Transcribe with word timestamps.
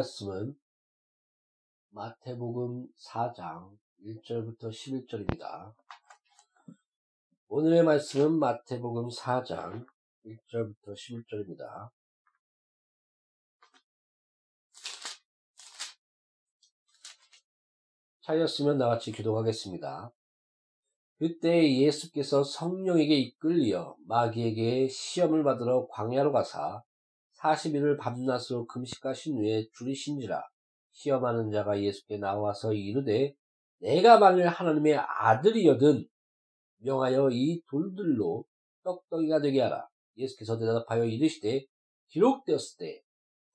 말씀은 0.00 0.56
마태복음 1.90 2.88
4장 2.96 3.76
1절부터 4.02 4.70
11절입니다. 4.70 5.74
오늘의 7.48 7.82
말씀은 7.82 8.38
마태복음 8.38 9.08
4장 9.08 9.86
1절부터 10.24 10.94
11절입니다. 10.94 11.90
차였으면 18.22 18.78
나같이 18.78 19.12
기도하겠습니다. 19.12 20.12
그때 21.18 21.78
예수께서 21.78 22.42
성령에게 22.42 23.14
이끌리어 23.16 23.96
마귀에게 24.06 24.88
시험을 24.88 25.44
받으러 25.44 25.88
광야로 25.88 26.32
가사 26.32 26.82
40일을 27.42 27.98
밤낮으로 27.98 28.66
금식하신 28.66 29.38
후에 29.38 29.66
줄이신지라 29.72 30.42
시험하는 30.92 31.50
자가 31.50 31.80
예수께 31.80 32.18
나와서 32.18 32.72
이르되 32.72 33.34
내가 33.78 34.18
만일 34.18 34.46
하나님의 34.46 34.96
아들이여든 34.96 36.06
명하여 36.78 37.30
이 37.32 37.62
돌들로 37.70 38.44
떡덩이가 38.82 39.40
되게 39.40 39.60
하라. 39.62 39.88
예수께서 40.16 40.58
대답하여 40.58 41.04
이르시되 41.04 41.64
기록되었을 42.08 42.78
때 42.78 43.02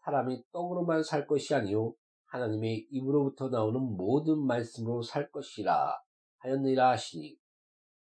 사람이 0.04 0.44
떡으로만 0.52 1.04
살 1.04 1.28
것이 1.28 1.54
아니요 1.54 1.94
하나님의 2.26 2.88
입으로부터 2.90 3.50
나오는 3.50 3.80
모든 3.80 4.40
말씀으로 4.40 5.02
살 5.02 5.30
것이라 5.30 5.96
하였느니라 6.40 6.92
하시니 6.92 7.38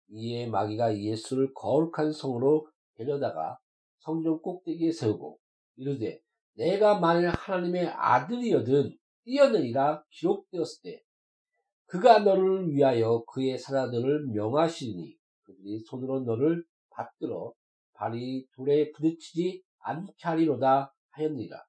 이에 0.09 0.47
마귀가 0.47 0.97
예수를 0.97 1.53
거룩한 1.53 2.12
성으로 2.13 2.68
데려다가 2.95 3.59
성전 4.00 4.41
꼭대기에 4.41 4.91
세우고 4.91 5.39
이르되 5.77 6.19
내가 6.53 7.00
만일 7.00 7.29
하나님의 7.29 7.88
아들이여든 7.88 8.97
뛰어내리라 9.24 10.03
기록되었을 10.09 10.81
때 10.83 11.03
그가 11.85 12.19
너를 12.19 12.69
위하여 12.71 13.24
그의 13.25 13.57
사자들을 13.57 14.27
명하시니 14.27 15.15
그들이 15.44 15.79
손으로 15.79 16.21
너를 16.21 16.65
받들어 16.89 17.53
발이 17.94 18.47
돌에 18.56 18.91
부딪히지 18.91 19.63
않게 19.79 20.13
하리로다 20.21 20.94
하였느니라. 21.12 21.63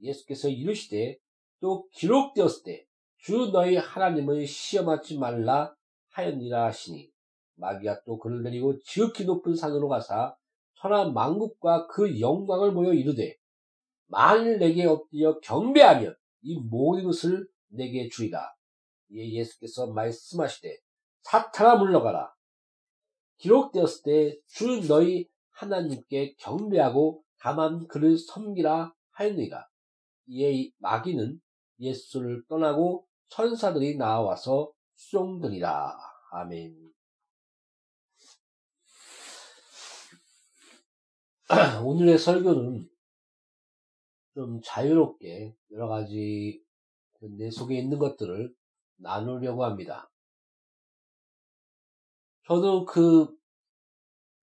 예수께서 0.00 0.48
이르시되 0.48 1.18
또 1.60 1.88
기록되었을 1.90 2.62
때 2.64 2.86
주 3.22 3.50
너희 3.52 3.76
하나님을 3.76 4.44
시험하지 4.48 5.16
말라 5.18 5.72
하였니라 6.10 6.64
하시니 6.66 7.08
마귀가 7.54 8.02
또 8.04 8.18
그를 8.18 8.42
내리고 8.42 8.80
지극히 8.80 9.24
높은 9.24 9.54
산으로 9.54 9.88
가사 9.88 10.34
천하 10.82 11.04
만국과 11.04 11.86
그 11.86 12.20
영광을 12.20 12.74
보여 12.74 12.92
이르되 12.92 13.36
만일 14.08 14.58
내게 14.58 14.84
엎드려 14.84 15.38
경배하면 15.38 16.16
이 16.42 16.58
모든 16.58 17.04
것을 17.04 17.48
내게 17.68 18.08
주리라. 18.08 18.52
이에 19.10 19.32
예수께서 19.32 19.92
말씀하시되 19.92 20.76
사탄아 21.22 21.76
물러가라. 21.76 22.34
기록되었을 23.38 24.02
때 24.02 24.40
주 24.48 24.86
너희 24.88 25.28
하나님께 25.52 26.34
경배하고 26.38 27.22
다만 27.38 27.86
그를 27.86 28.18
섬기라 28.18 28.92
하였느니라. 29.12 29.64
이에 30.26 30.70
마귀는 30.78 31.40
예수를 31.78 32.44
떠나고 32.48 33.06
천사들이 33.28 33.96
나와서 33.96 34.72
수종들이라. 34.96 35.96
아멘. 36.32 36.91
오늘의 41.84 42.18
설교는 42.18 42.88
좀 44.34 44.60
자유롭게 44.64 45.54
여러 45.72 45.86
가지 45.86 46.64
내 47.20 47.50
속에 47.50 47.78
있는 47.78 47.98
것들을 47.98 48.54
나누려고 48.96 49.62
합니다. 49.62 50.10
저도 52.46 52.86
그 52.86 53.36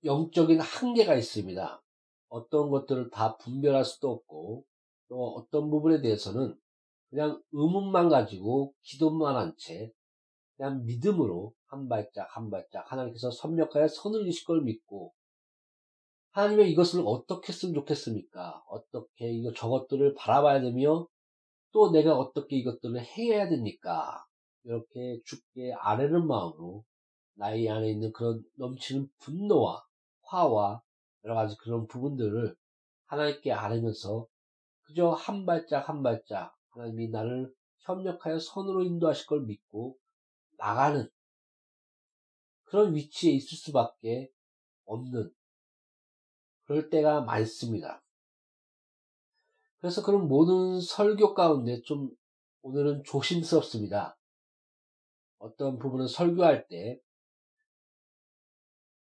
영적인 0.03 0.59
한계가 0.59 1.15
있습니다. 1.15 1.81
어떤 2.27 2.69
것들을 2.69 3.09
다 3.09 3.37
분별할 3.37 3.85
수도 3.85 4.11
없고 4.11 4.65
또 5.07 5.33
어떤 5.33 5.71
부분에 5.71 6.01
대해서는 6.01 6.55
그냥 7.09 7.41
의문만 7.51 8.09
가지고 8.09 8.75
기도만 8.83 9.35
한 9.35 9.55
채 9.57 9.91
그냥 10.57 10.85
믿음으로 10.85 11.55
한 11.65 11.89
발짝 11.89 12.27
한 12.37 12.51
발짝 12.51 12.91
하나님께서 12.91 13.31
섭렵하여 13.31 13.87
선을 13.87 14.27
이실 14.27 14.45
걸 14.45 14.61
믿고 14.61 15.11
하나님의 16.31 16.71
이것을 16.71 17.01
어떻게 17.05 17.51
했으면 17.51 17.73
좋겠습니까? 17.73 18.63
어떻게 18.67 19.31
이거 19.31 19.51
저것들을 19.53 20.13
바라봐야 20.15 20.61
되며 20.61 21.07
또 21.71 21.91
내가 21.91 22.17
어떻게 22.17 22.57
이것들을 22.57 23.01
해야 23.01 23.49
됩니까? 23.49 24.23
이렇게 24.63 25.19
죽게 25.25 25.73
아뢰는 25.73 26.27
마음으로 26.27 26.83
나의 27.35 27.69
안에 27.69 27.89
있는 27.89 28.11
그런 28.11 28.43
넘치는 28.55 29.07
분노와 29.19 29.83
화와 30.23 30.81
여러 31.23 31.35
가지 31.35 31.55
그런 31.57 31.87
부분들을 31.87 32.55
하나님께 33.05 33.51
아뢰면서 33.51 34.27
그저 34.83 35.09
한 35.09 35.45
발짝 35.45 35.89
한 35.89 36.03
발짝 36.03 36.55
하나님이 36.69 37.09
나를 37.09 37.51
협력하여 37.79 38.39
선으로 38.39 38.83
인도하실 38.83 39.25
걸 39.27 39.41
믿고 39.45 39.97
나가는 40.57 41.09
그런 42.65 42.93
위치에 42.93 43.31
있을 43.31 43.57
수밖에 43.57 44.29
없는 44.85 45.31
그럴 46.69 46.87
때가 46.91 47.21
많습니다. 47.21 48.03
그래서 49.79 50.03
그런 50.03 50.27
모든 50.27 50.79
설교 50.79 51.33
가운데 51.33 51.81
좀 51.81 52.11
오늘은 52.61 53.01
조심스럽습니다. 53.05 54.15
어떤 55.39 55.79
부분은 55.79 56.07
설교할 56.07 56.67
때, 56.67 56.99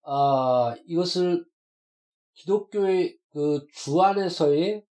아, 0.04 0.74
이것을 0.86 1.44
기독교의 2.36 3.20
그 3.32 3.68
주 3.74 4.02
안에서의 4.02 4.86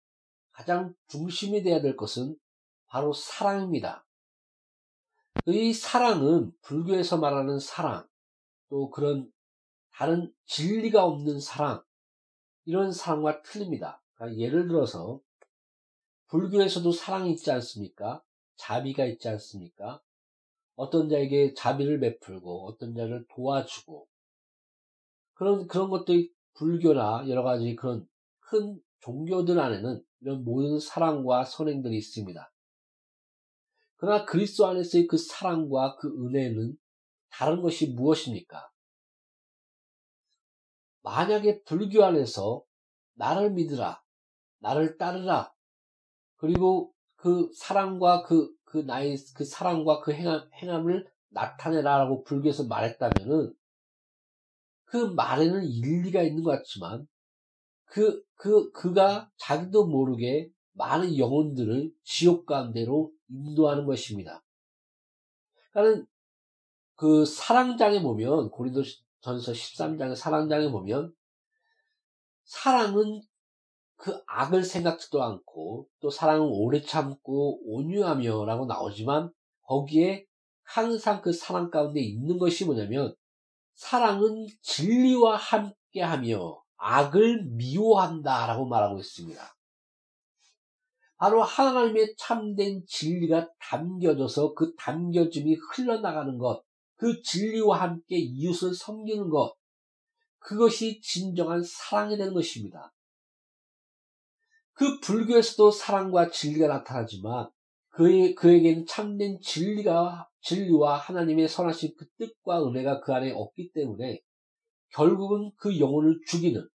가장 0.51 0.93
중심이 1.07 1.63
되어야 1.63 1.81
될 1.81 1.95
것은 1.95 2.35
바로 2.87 3.13
사랑입니다. 3.13 4.05
이 5.45 5.71
사랑은 5.71 6.51
불교에서 6.63 7.19
말하는 7.19 7.57
사랑, 7.59 8.05
또 8.67 8.89
그런 8.89 9.31
다른 9.93 10.33
진리가 10.45 11.05
없는 11.05 11.39
사랑, 11.39 11.81
이런 12.69 12.91
사랑과 12.91 13.41
틀립니다. 13.41 13.99
그러니까 14.13 14.39
예를 14.39 14.67
들어서 14.67 15.19
불교에서도 16.27 16.91
사랑이 16.91 17.31
있지 17.31 17.49
않습니까? 17.49 18.23
자비가 18.57 19.05
있지 19.05 19.27
않습니까? 19.27 19.99
어떤 20.75 21.09
자에게 21.09 21.55
자비를 21.55 21.99
베풀고 21.99 22.67
어떤 22.67 22.93
자를 22.93 23.25
도와주고 23.27 24.07
그런 25.33 25.65
그런 25.65 25.89
것들이 25.89 26.31
불교나 26.53 27.27
여러 27.27 27.41
가지 27.41 27.75
그런 27.75 28.07
큰 28.39 28.79
종교들 28.99 29.59
안에는 29.59 30.03
이런 30.21 30.43
모든 30.43 30.79
사랑과 30.79 31.45
선행들이 31.45 31.97
있습니다. 31.97 32.53
그러나 33.95 34.25
그리스도 34.25 34.67
안에서의 34.67 35.07
그 35.07 35.17
사랑과 35.17 35.95
그 35.95 36.07
은혜는 36.07 36.77
다른 37.31 37.63
것이 37.63 37.87
무엇입니까? 37.93 38.69
만약에 41.01 41.63
불교 41.63 42.03
안에서 42.03 42.63
나를 43.13 43.51
믿으라, 43.51 44.01
나를 44.59 44.97
따르라, 44.97 45.53
그리고 46.37 46.93
그 47.15 47.49
사랑과 47.55 48.23
그, 48.23 48.49
그 48.63 48.77
나의 48.77 49.17
그 49.35 49.43
사랑과 49.43 49.99
그 50.01 50.13
행함, 50.13 50.49
행함을 50.53 51.05
나타내라라고 51.29 52.23
불교에서 52.23 52.65
말했다면은 52.67 53.53
그 54.85 54.97
말에는 54.97 55.63
일리가 55.65 56.23
있는 56.23 56.43
것 56.43 56.51
같지만 56.51 57.07
그, 57.85 58.23
그, 58.35 58.71
그가 58.71 59.29
자기도 59.37 59.87
모르게 59.87 60.49
많은 60.73 61.17
영혼들을 61.17 61.91
지옥 62.03 62.45
가운데로 62.45 63.11
인도하는 63.29 63.85
것입니다. 63.85 64.43
그러니까 65.71 66.07
그 66.95 67.25
사랑장에 67.25 68.01
보면 68.01 68.49
고린도 68.49 68.83
전서 69.21 69.51
13장의 69.51 70.15
사랑장에 70.15 70.69
보면 70.69 71.13
사랑은 72.43 73.21
그 73.95 74.21
악을 74.27 74.63
생각지도 74.63 75.21
않고 75.21 75.87
또 75.99 76.09
사랑은 76.09 76.47
오래 76.47 76.81
참고 76.81 77.59
온유하며 77.65 78.45
라고 78.45 78.65
나오지만 78.65 79.31
거기에 79.63 80.25
항상 80.63 81.21
그 81.21 81.33
사랑 81.33 81.69
가운데 81.69 81.99
있는 81.99 82.37
것이 82.37 82.65
뭐냐면 82.65 83.13
사랑은 83.75 84.47
진리와 84.61 85.35
함께하며 85.35 86.63
악을 86.77 87.43
미워한다 87.51 88.47
라고 88.47 88.65
말하고 88.65 88.99
있습니다. 88.99 89.41
바로 91.17 91.43
하나님의 91.43 92.15
참된 92.17 92.85
진리가 92.87 93.49
담겨져서 93.59 94.53
그 94.53 94.73
담겨짐이 94.77 95.55
흘러나가는 95.55 96.37
것, 96.37 96.63
그 96.99 97.21
진리와 97.21 97.79
함께 97.79 98.17
이웃을 98.17 98.75
섬기는 98.75 99.29
것, 99.29 99.55
그것이 100.39 100.99
진정한 100.99 101.63
사랑이 101.63 102.17
되는 102.17 102.33
것입니다. 102.33 102.93
그 104.73 104.99
불교에서도 104.99 105.71
사랑과 105.71 106.29
진리가 106.29 106.67
나타나지만 106.67 107.49
그의, 107.87 108.35
그에게는 108.35 108.85
참된 108.85 109.39
진리가, 109.39 110.29
진리와 110.41 110.97
하나님의 110.97 111.47
선하신 111.47 111.95
그 111.97 112.05
뜻과 112.17 112.67
은혜가 112.67 112.99
그 112.99 113.13
안에 113.13 113.31
없기 113.31 113.71
때문에 113.73 114.19
결국은 114.91 115.51
그 115.55 115.79
영혼을 115.79 116.19
죽이는, 116.27 116.67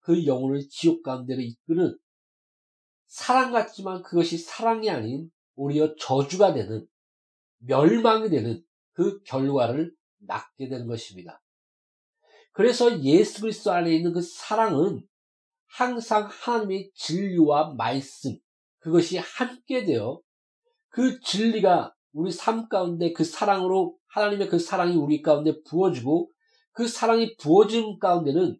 그 0.00 0.24
영혼을 0.24 0.66
지옥 0.70 1.02
가운데로 1.02 1.42
이끄는 1.42 1.98
사랑 3.06 3.52
같지만 3.52 4.02
그것이 4.02 4.38
사랑이 4.38 4.88
아닌 4.88 5.30
오히려 5.56 5.94
저주가 5.96 6.54
되는, 6.54 6.86
멸망이 7.58 8.30
되는 8.30 8.64
그 9.02 9.20
결과를 9.24 9.92
낳게 10.20 10.68
되는 10.68 10.86
것입니다. 10.86 11.42
그래서 12.52 13.02
예수 13.02 13.40
그리스도 13.40 13.72
안에 13.72 13.92
있는 13.92 14.12
그 14.12 14.20
사랑은 14.22 15.02
항상 15.66 16.28
하나님의 16.30 16.92
진리와 16.94 17.74
말씀, 17.74 18.36
그것이 18.78 19.18
함께 19.18 19.84
되어 19.84 20.20
그 20.88 21.18
진리가 21.20 21.94
우리 22.12 22.30
삶 22.30 22.68
가운데 22.68 23.12
그 23.12 23.24
사랑으로 23.24 23.96
하나님의 24.08 24.48
그 24.48 24.58
사랑이 24.58 24.94
우리 24.94 25.20
가운데 25.20 25.60
부어지고 25.62 26.30
그 26.72 26.86
사랑이 26.86 27.36
부어진 27.38 27.98
가운데는 27.98 28.56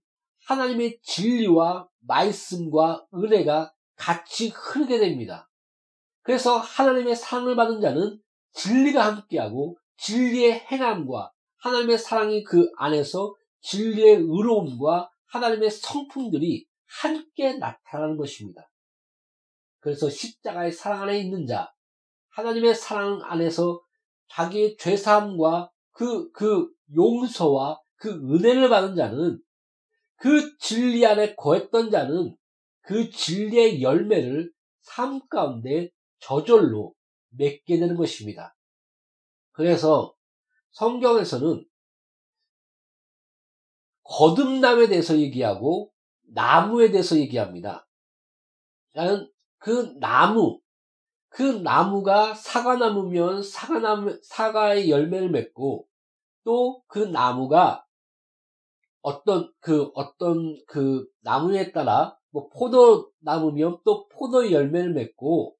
하나님의 0.46 0.98
진리와 1.02 1.86
말씀과 2.00 3.06
은혜가 3.14 3.72
같이 3.94 4.48
흐르게 4.48 4.98
됩니다. 4.98 5.48
그래서 6.22 6.56
하나님의 6.56 7.14
사랑을 7.14 7.54
받은 7.54 7.80
자는 7.80 8.18
진리가 8.54 9.04
함께하고 9.04 9.76
진리의 9.96 10.66
행함과 10.70 11.32
하나님의 11.58 11.98
사랑이 11.98 12.42
그 12.42 12.70
안에서 12.76 13.34
진리의 13.60 14.16
의로움과 14.16 15.10
하나님의 15.26 15.70
성품들이 15.70 16.66
함께 17.00 17.54
나타나는 17.54 18.16
것입니다. 18.16 18.68
그래서 19.80 20.08
십자가의 20.08 20.72
사랑 20.72 21.02
안에 21.02 21.18
있는 21.20 21.46
자, 21.46 21.72
하나님의 22.30 22.74
사랑 22.74 23.20
안에서 23.22 23.80
자기의 24.28 24.76
죄사함과 24.76 25.70
그, 25.92 26.30
그 26.32 26.68
용서와 26.94 27.80
그 27.96 28.10
은혜를 28.10 28.68
받은 28.68 28.96
자는 28.96 29.40
그 30.16 30.56
진리 30.58 31.04
안에 31.06 31.34
거했던 31.34 31.90
자는 31.90 32.36
그 32.82 33.10
진리의 33.10 33.82
열매를 33.82 34.50
삶 34.82 35.20
가운데 35.28 35.90
저절로 36.20 36.94
맺게 37.30 37.78
되는 37.78 37.96
것입니다. 37.96 38.54
그래서 39.52 40.14
성경에서는 40.72 41.64
거듭남에 44.04 44.88
대해서 44.88 45.18
얘기하고 45.18 45.92
나무에 46.22 46.90
대해서 46.90 47.16
얘기합니다. 47.16 47.86
그 49.58 49.94
나무, 50.00 50.60
그 51.28 51.42
나무가 51.42 52.34
사과나무면 52.34 53.42
사과나무, 53.42 54.18
사과의 54.22 54.90
열매를 54.90 55.30
맺고 55.30 55.86
또 56.44 56.82
그 56.88 56.98
나무가 56.98 57.86
어떤 59.00 59.52
그 59.60 59.90
어떤 59.94 60.56
그 60.66 61.06
나무에 61.20 61.72
따라 61.72 62.18
뭐 62.30 62.48
포도나무면 62.50 63.78
또 63.84 64.08
포도 64.08 64.50
열매를 64.50 64.92
맺고 64.92 65.56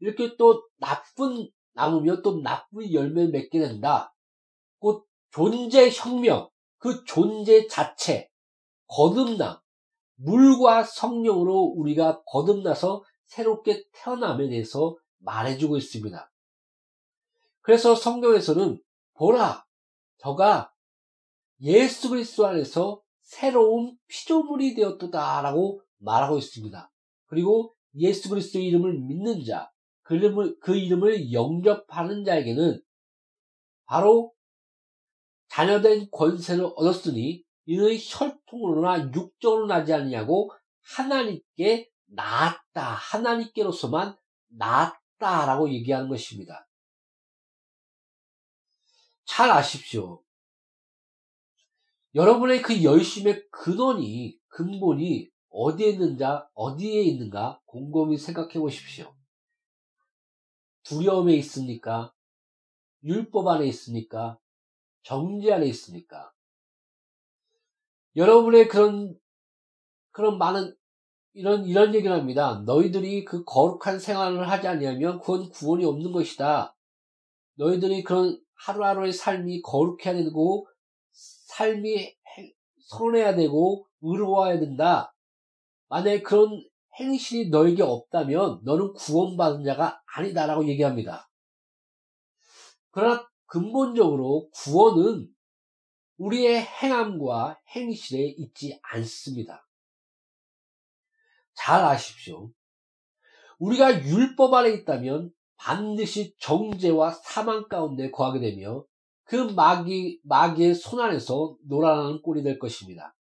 이렇게 0.00 0.36
또 0.36 0.66
나쁜 0.78 1.48
나무면 1.74 2.22
또 2.22 2.40
나쁜 2.40 2.92
열매를 2.92 3.30
맺게 3.30 3.58
된다. 3.60 4.14
곧 4.78 5.06
존재 5.30 5.90
혁명, 5.90 6.48
그 6.78 7.04
존재 7.04 7.66
자체, 7.66 8.30
거듭남, 8.86 9.58
물과 10.16 10.84
성령으로 10.84 11.72
우리가 11.76 12.22
거듭나서 12.24 13.04
새롭게 13.26 13.84
태어남에 13.92 14.48
대해서 14.48 14.96
말해주고 15.18 15.76
있습니다. 15.76 16.30
그래서 17.62 17.94
성경에서는 17.94 18.80
보라, 19.14 19.64
저가 20.18 20.72
예수 21.62 22.10
그리스도 22.10 22.46
안에서 22.46 23.00
새로운 23.22 23.96
피조물이 24.06 24.74
되었다라고 24.74 25.80
말하고 25.98 26.38
있습니다. 26.38 26.92
그리고 27.26 27.74
예수 27.96 28.28
그리스도의 28.28 28.66
이름을 28.66 29.00
믿는 29.00 29.44
자, 29.44 29.70
그 30.04 30.14
이름을, 30.14 30.58
그 30.60 30.76
이름을 30.76 31.32
영접하는 31.32 32.24
자에게는 32.24 32.80
바로 33.86 34.32
자녀된 35.48 36.08
권세를 36.10 36.70
얻었으니 36.76 37.42
이는 37.66 37.96
혈통으로나 37.98 39.10
육적으로 39.14 39.66
나지 39.66 39.92
않느냐고 39.92 40.52
하나님께 40.82 41.90
낳았다. 42.06 42.82
하나님께로서만 42.82 44.16
낳았다 44.48 45.46
라고 45.46 45.70
얘기하는 45.70 46.08
것입니다. 46.08 46.68
잘 49.24 49.50
아십시오. 49.50 50.22
여러분의 52.14 52.62
그 52.62 52.84
열심의 52.84 53.48
근원이, 53.50 54.38
근본이 54.48 55.30
어디에 55.48 55.90
있는가, 55.90 56.48
어디에 56.54 57.02
있는가 57.02 57.60
곰곰이 57.64 58.18
생각해 58.18 58.58
보십시오. 58.58 59.14
두려움에 60.84 61.34
있습니까? 61.36 62.12
율법 63.02 63.46
안에 63.48 63.66
있습니까? 63.66 64.38
정지 65.02 65.52
안에 65.52 65.66
있습니까? 65.66 66.32
여러분의 68.16 68.68
그런, 68.68 69.18
그런 70.12 70.38
많은, 70.38 70.74
이런, 71.32 71.64
이런 71.64 71.94
얘기를 71.94 72.14
합니다. 72.14 72.62
너희들이 72.64 73.24
그 73.24 73.44
거룩한 73.44 73.98
생활을 73.98 74.48
하지 74.48 74.68
않으면 74.68 75.20
그건 75.20 75.50
구원이 75.50 75.84
없는 75.84 76.12
것이다. 76.12 76.76
너희들이 77.56 78.04
그런 78.04 78.40
하루하루의 78.54 79.12
삶이 79.12 79.62
거룩해야 79.62 80.14
되고, 80.14 80.68
삶이 81.12 82.14
선해야 82.78 83.34
되고, 83.34 83.86
의로워야 84.00 84.60
된다. 84.60 85.14
만약에 85.88 86.22
그런 86.22 86.64
행실이 86.98 87.50
너에게 87.50 87.82
없다면 87.82 88.60
너는 88.64 88.92
구원받은 88.94 89.64
자가 89.64 90.00
아니다라고 90.16 90.66
얘기합니다. 90.68 91.28
그러나 92.90 93.28
근본적으로 93.46 94.48
구원은 94.50 95.28
우리의 96.16 96.62
행함과 96.62 97.60
행실에 97.74 98.34
있지 98.38 98.78
않습니다. 98.82 99.66
잘 101.54 101.84
아십시오. 101.84 102.50
우리가 103.58 104.04
율법 104.04 104.54
아래 104.54 104.70
있다면 104.70 105.32
반드시 105.56 106.34
정죄와 106.38 107.10
사망 107.10 107.68
가운데 107.68 108.10
거하게 108.10 108.40
되며 108.40 108.84
그 109.24 109.36
마귀, 109.36 110.20
마귀의 110.24 110.74
손 110.74 111.00
안에서 111.00 111.56
놀아나는 111.66 112.22
꼴이 112.22 112.42
될 112.42 112.58
것입니다. 112.58 113.16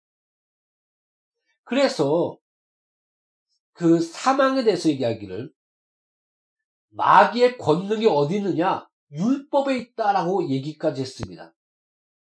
그래서 1.64 2.38
그 3.80 3.98
사망에 3.98 4.62
대해서 4.62 4.90
얘기하기를 4.90 5.50
마귀의 6.90 7.56
권능이 7.56 8.04
어디 8.04 8.36
있느냐? 8.36 8.86
율법에 9.10 9.78
있다라고 9.78 10.50
얘기까지 10.50 11.00
했습니다. 11.00 11.54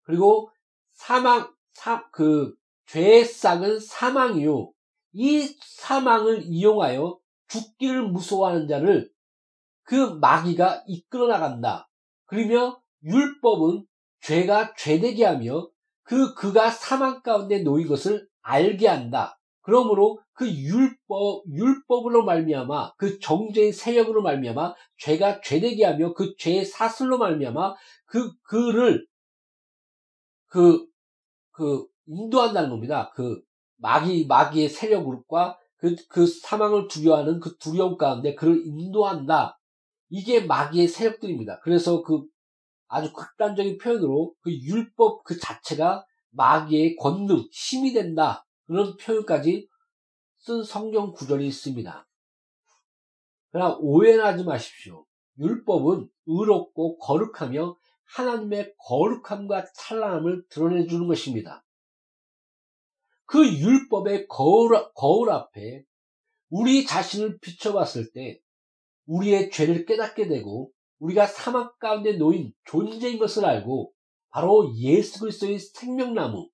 그리고 0.03 0.51
사망, 0.93 1.51
사, 1.73 2.07
그, 2.11 2.53
죄의 2.85 3.25
싹은 3.25 3.79
사망이요. 3.79 4.71
이 5.13 5.57
사망을 5.63 6.43
이용하여 6.43 7.17
죽기를 7.47 8.09
무서워하는 8.09 8.67
자를 8.67 9.11
그 9.81 9.95
마귀가 9.95 10.83
이끌어 10.85 11.25
나간다. 11.25 11.89
그러며 12.25 12.79
율법은 13.03 13.87
죄가 14.21 14.75
죄되게 14.75 15.25
하며 15.25 15.67
그 16.03 16.35
그가 16.35 16.69
사망 16.69 17.23
가운데 17.23 17.63
놓인 17.63 17.87
것을 17.87 18.29
알게 18.43 18.87
한다. 18.87 19.40
그러므로 19.61 20.19
그 20.33 20.49
율법 20.49 21.43
율법으로 21.47 22.25
말미암아 22.25 22.93
그 22.95 23.19
정죄의 23.19 23.73
세력으로 23.73 24.21
말미암아 24.21 24.73
죄가 24.97 25.41
죄되게 25.41 25.85
하며 25.85 26.13
그 26.13 26.35
죄의 26.37 26.65
사슬로 26.65 27.17
말미암아 27.17 27.75
그 28.05 28.31
그를 28.43 29.05
그, 30.51 30.85
그, 31.51 31.85
인도한다는 32.07 32.69
겁니다. 32.69 33.09
그, 33.15 33.41
마귀, 33.77 34.25
마귀의 34.27 34.67
세력 34.67 35.05
그룹과 35.05 35.57
그, 35.77 35.95
그 36.09 36.27
사망을 36.27 36.89
두려워하는 36.89 37.39
그 37.39 37.57
두려움 37.57 37.97
가운데 37.97 38.35
그를 38.35 38.61
인도한다. 38.65 39.57
이게 40.09 40.41
마귀의 40.41 40.89
세력들입니다. 40.89 41.61
그래서 41.61 42.03
그 42.03 42.25
아주 42.89 43.13
극단적인 43.13 43.77
표현으로 43.77 44.33
그 44.41 44.51
율법 44.51 45.23
그 45.23 45.39
자체가 45.39 46.05
마귀의 46.31 46.97
권능, 46.97 47.47
힘이 47.51 47.93
된다. 47.93 48.45
그런 48.71 48.95
표현까지 48.95 49.67
쓴 50.37 50.63
성경 50.63 51.11
구절이 51.11 51.45
있습니다. 51.45 52.07
그러나 53.51 53.75
오해는 53.81 54.23
하지 54.23 54.45
마십시오. 54.45 55.05
율법은 55.37 56.07
의롭고 56.25 56.97
거룩하며 56.99 57.75
하나님의 58.05 58.73
거룩함과 58.77 59.65
찬란함을 59.75 60.45
드러내 60.47 60.87
주는 60.87 61.05
것입니다. 61.09 61.65
그 63.25 63.45
율법의 63.45 64.27
거울, 64.29 64.69
거울 64.93 65.31
앞에 65.31 65.83
우리 66.49 66.85
자신을 66.85 67.39
비춰봤을 67.39 68.13
때 68.13 68.39
우리의 69.05 69.51
죄를 69.51 69.85
깨닫게 69.85 70.29
되고 70.29 70.71
우리가 70.99 71.27
사막 71.27 71.77
가운데 71.77 72.13
놓인 72.13 72.53
존재인 72.63 73.19
것을 73.19 73.43
알고 73.43 73.91
바로 74.29 74.73
예수 74.77 75.19
그리스도의 75.19 75.59
생명나무, 75.59 76.49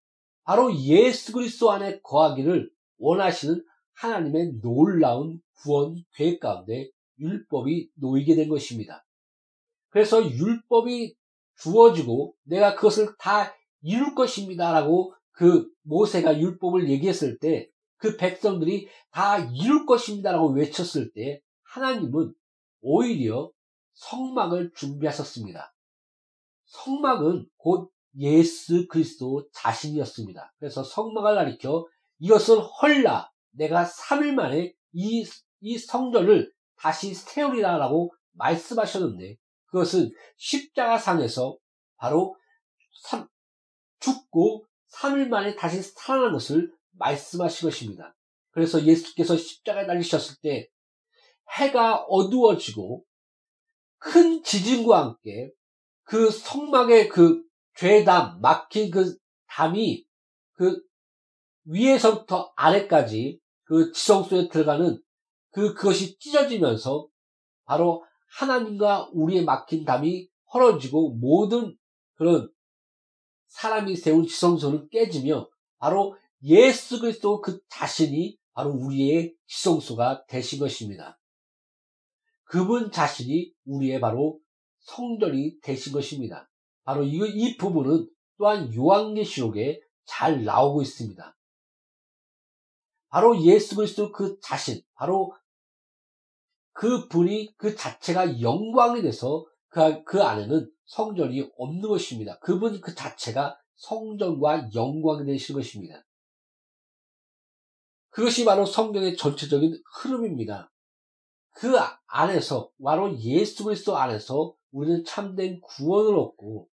바로 0.47 0.73
예수 0.75 1.33
그리스도 1.33 1.71
안에 1.71 1.99
거하기를 2.01 2.71
원하시는 2.97 3.63
하나님의 3.93 4.53
놀라운 4.61 5.41
구원 5.57 6.03
계획 6.15 6.39
가운데 6.39 6.89
율법이 7.19 7.91
놓이게 7.95 8.35
된 8.35 8.47
것입니다. 8.47 9.05
그래서 9.89 10.23
율법이 10.23 11.15
주어지고 11.57 12.35
내가 12.43 12.75
그것을 12.75 13.15
다 13.19 13.53
이룰 13.81 14.15
것입니다라고 14.15 15.13
그 15.31 15.69
모세가 15.83 16.39
율법을 16.39 16.89
얘기했을 16.89 17.37
때 17.39 17.69
그 17.97 18.15
백성들이 18.15 18.87
다 19.11 19.39
이룰 19.39 19.85
것입니다라고 19.85 20.49
외쳤을 20.49 21.11
때 21.13 21.41
하나님은 21.63 22.33
오히려 22.81 23.51
성막을 23.93 24.71
준비하셨습니다. 24.75 25.73
성막은 26.65 27.49
곧 27.57 27.91
예수 28.17 28.87
그리스도 28.87 29.47
자신이었습니다. 29.53 30.53
그래서 30.59 30.83
성막을 30.83 31.35
가리켜 31.35 31.85
이것을 32.19 32.59
헐라 32.59 33.31
내가 33.51 33.85
3일 33.85 34.33
만에 34.33 34.73
이, 34.93 35.25
이 35.59 35.77
성전을 35.77 36.51
다시 36.77 37.13
세우리라라고 37.13 38.13
말씀하셨는데 38.33 39.37
그것은 39.67 40.11
십자가상에서 40.37 41.57
바로 41.97 42.35
죽고 43.99 44.65
3일 44.93 45.27
만에 45.27 45.55
다시 45.55 45.81
살아난 45.81 46.33
것을 46.33 46.71
말씀하신 46.93 47.69
것입니다. 47.69 48.15
그래서 48.51 48.83
예수께서 48.83 49.35
십자가에 49.35 49.85
달리셨을 49.85 50.37
때 50.41 50.67
해가 51.57 52.05
어두워지고 52.07 53.03
큰 53.99 54.43
지진과 54.43 54.99
함께 54.99 55.51
그 56.03 56.31
성막의 56.31 57.09
그 57.09 57.43
죄담, 57.77 58.41
막힌 58.41 58.89
그 58.89 59.15
담이 59.47 60.05
그 60.53 60.81
위에서부터 61.65 62.51
아래까지 62.55 63.39
그 63.63 63.91
지성소에 63.91 64.49
들어가는 64.49 65.01
그, 65.51 65.73
그것이 65.73 66.17
찢어지면서 66.19 67.07
바로 67.65 68.03
하나님과 68.39 69.09
우리의 69.13 69.43
막힌 69.43 69.85
담이 69.85 70.27
헐어지고 70.53 71.15
모든 71.15 71.77
그런 72.15 72.51
사람이 73.47 73.95
세운 73.95 74.25
지성소는 74.25 74.89
깨지며 74.89 75.49
바로 75.77 76.15
예수 76.43 76.99
그리스도 76.99 77.41
그 77.41 77.59
자신이 77.69 78.37
바로 78.53 78.71
우리의 78.71 79.35
지성소가 79.47 80.25
되신 80.27 80.59
것입니다. 80.59 81.19
그분 82.43 82.91
자신이 82.91 83.53
우리의 83.65 83.99
바로 83.99 84.39
성전이 84.79 85.59
되신 85.61 85.93
것입니다. 85.93 86.46
바로 86.87 87.03
이, 87.03 87.17
이 87.17 87.57
부분은 87.57 88.09
또한 88.37 88.73
요한계시록에 88.73 89.81
잘 90.05 90.45
나오고 90.45 90.81
있습니다. 90.81 91.37
바로 93.09 93.41
예수 93.41 93.75
그리스도 93.75 94.13
그 94.13 94.39
자신, 94.39 94.81
바로 94.93 95.35
그 96.71 97.09
분이 97.09 97.57
그 97.57 97.75
자체가 97.75 98.39
영광이 98.39 99.01
돼서 99.01 99.45
그, 99.67 100.01
그 100.05 100.23
안에는 100.23 100.71
성전이 100.85 101.51
없는 101.57 101.89
것입니다. 101.89 102.39
그분 102.39 102.79
그 102.79 102.95
자체가 102.95 103.59
성전과 103.75 104.69
영광이 104.73 105.25
되신 105.25 105.55
것입니다. 105.55 106.05
그것이 108.11 108.45
바로 108.45 108.65
성경의 108.65 109.17
전체적인 109.17 109.83
흐름입니다. 109.93 110.71
그 111.51 111.73
안에서 112.05 112.71
바로 112.81 113.13
예수 113.19 113.65
그리스도 113.65 113.97
안에서 113.97 114.55
우리는 114.71 115.03
참된 115.03 115.59
구원을 115.59 116.17
얻고 116.17 116.69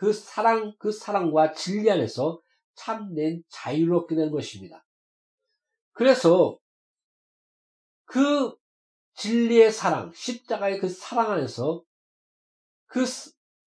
그 0.00 0.14
사랑 0.14 0.72
그 0.78 0.90
사랑과 0.90 1.52
진리 1.52 1.90
안에서 1.90 2.40
참된 2.74 3.42
얻게 3.92 4.14
되는 4.14 4.30
것입니다. 4.30 4.82
그래서 5.92 6.58
그 8.06 8.56
진리의 9.16 9.70
사랑, 9.70 10.10
십자가의 10.14 10.78
그 10.78 10.88
사랑 10.88 11.32
안에서 11.32 11.84
그 12.86 13.04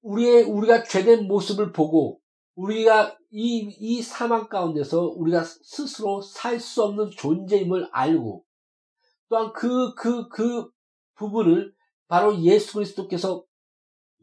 우리의 0.01 0.45
우리가 0.45 0.81
죄된 0.81 1.27
모습을 1.27 1.71
보고 1.71 2.19
우리가 2.55 3.15
이, 3.29 3.71
이 3.79 4.01
사망 4.01 4.49
가운데서 4.49 5.13
우리가 5.15 5.43
스스로 5.43 6.19
살 6.23 6.59
수 6.59 6.81
없는 6.83 7.11
존재임을 7.11 7.89
알고 7.91 8.43
또한 9.29 9.53
그, 9.53 9.93
그, 9.93 10.27
그 10.29 10.67
부분을 11.13 11.75
바로 12.07 12.41
예수 12.41 12.73
그리스도께서 12.73 13.45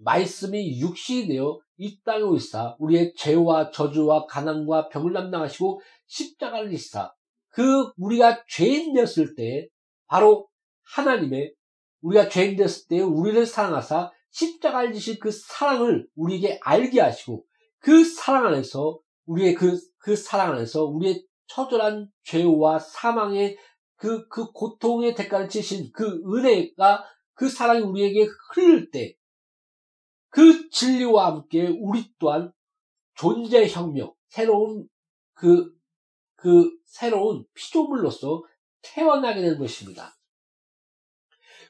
말씀이 0.02 0.80
육신이 0.80 1.28
되어 1.28 1.60
이 1.76 2.00
땅에 2.02 2.22
오시사 2.22 2.76
우리의 2.78 3.14
죄와 3.16 3.70
저주와 3.70 4.26
가난과 4.26 4.88
병을 4.88 5.12
담당하시고 5.12 5.80
십자가를 6.06 6.70
지사 6.70 7.12
그 7.50 7.90
우리가 7.96 8.44
죄인 8.48 8.94
되었을 8.94 9.34
때 9.34 9.68
바로 10.06 10.48
하나님의 10.94 11.54
우리가 12.02 12.28
죄인 12.28 12.56
되었을 12.56 12.88
때 12.88 13.00
우리를 13.00 13.44
사랑하사 13.46 14.10
십자가를 14.30 14.92
지신 14.92 15.18
그 15.20 15.30
사랑을 15.30 16.06
우리에게 16.14 16.60
알게 16.62 17.00
하시고 17.00 17.44
그 17.80 18.04
사랑 18.04 18.46
안에서 18.46 19.00
우리의 19.26 19.54
그, 19.54 19.78
그 19.98 20.16
사랑 20.16 20.52
안에서 20.52 20.84
우리의 20.84 21.24
처절한 21.46 22.08
죄와 22.24 22.78
사망의 22.78 23.56
그, 23.96 24.26
그 24.28 24.50
고통의 24.52 25.14
대가를 25.14 25.48
치신 25.48 25.90
그 25.92 26.22
은혜가 26.24 27.04
그 27.34 27.48
사랑이 27.48 27.80
우리에게 27.80 28.28
흐를 28.52 28.90
때, 28.90 29.14
그 30.31 30.71
진리와 30.71 31.27
함께 31.27 31.66
우리 31.66 32.11
또한 32.19 32.53
존재 33.14 33.69
혁명, 33.69 34.14
새로운 34.29 34.88
그, 35.35 35.75
그 36.37 36.71
새로운 36.87 37.45
피조물로서 37.55 38.43
태어나게 38.83 39.43
되는 39.43 39.59
것입니다. 39.59 40.16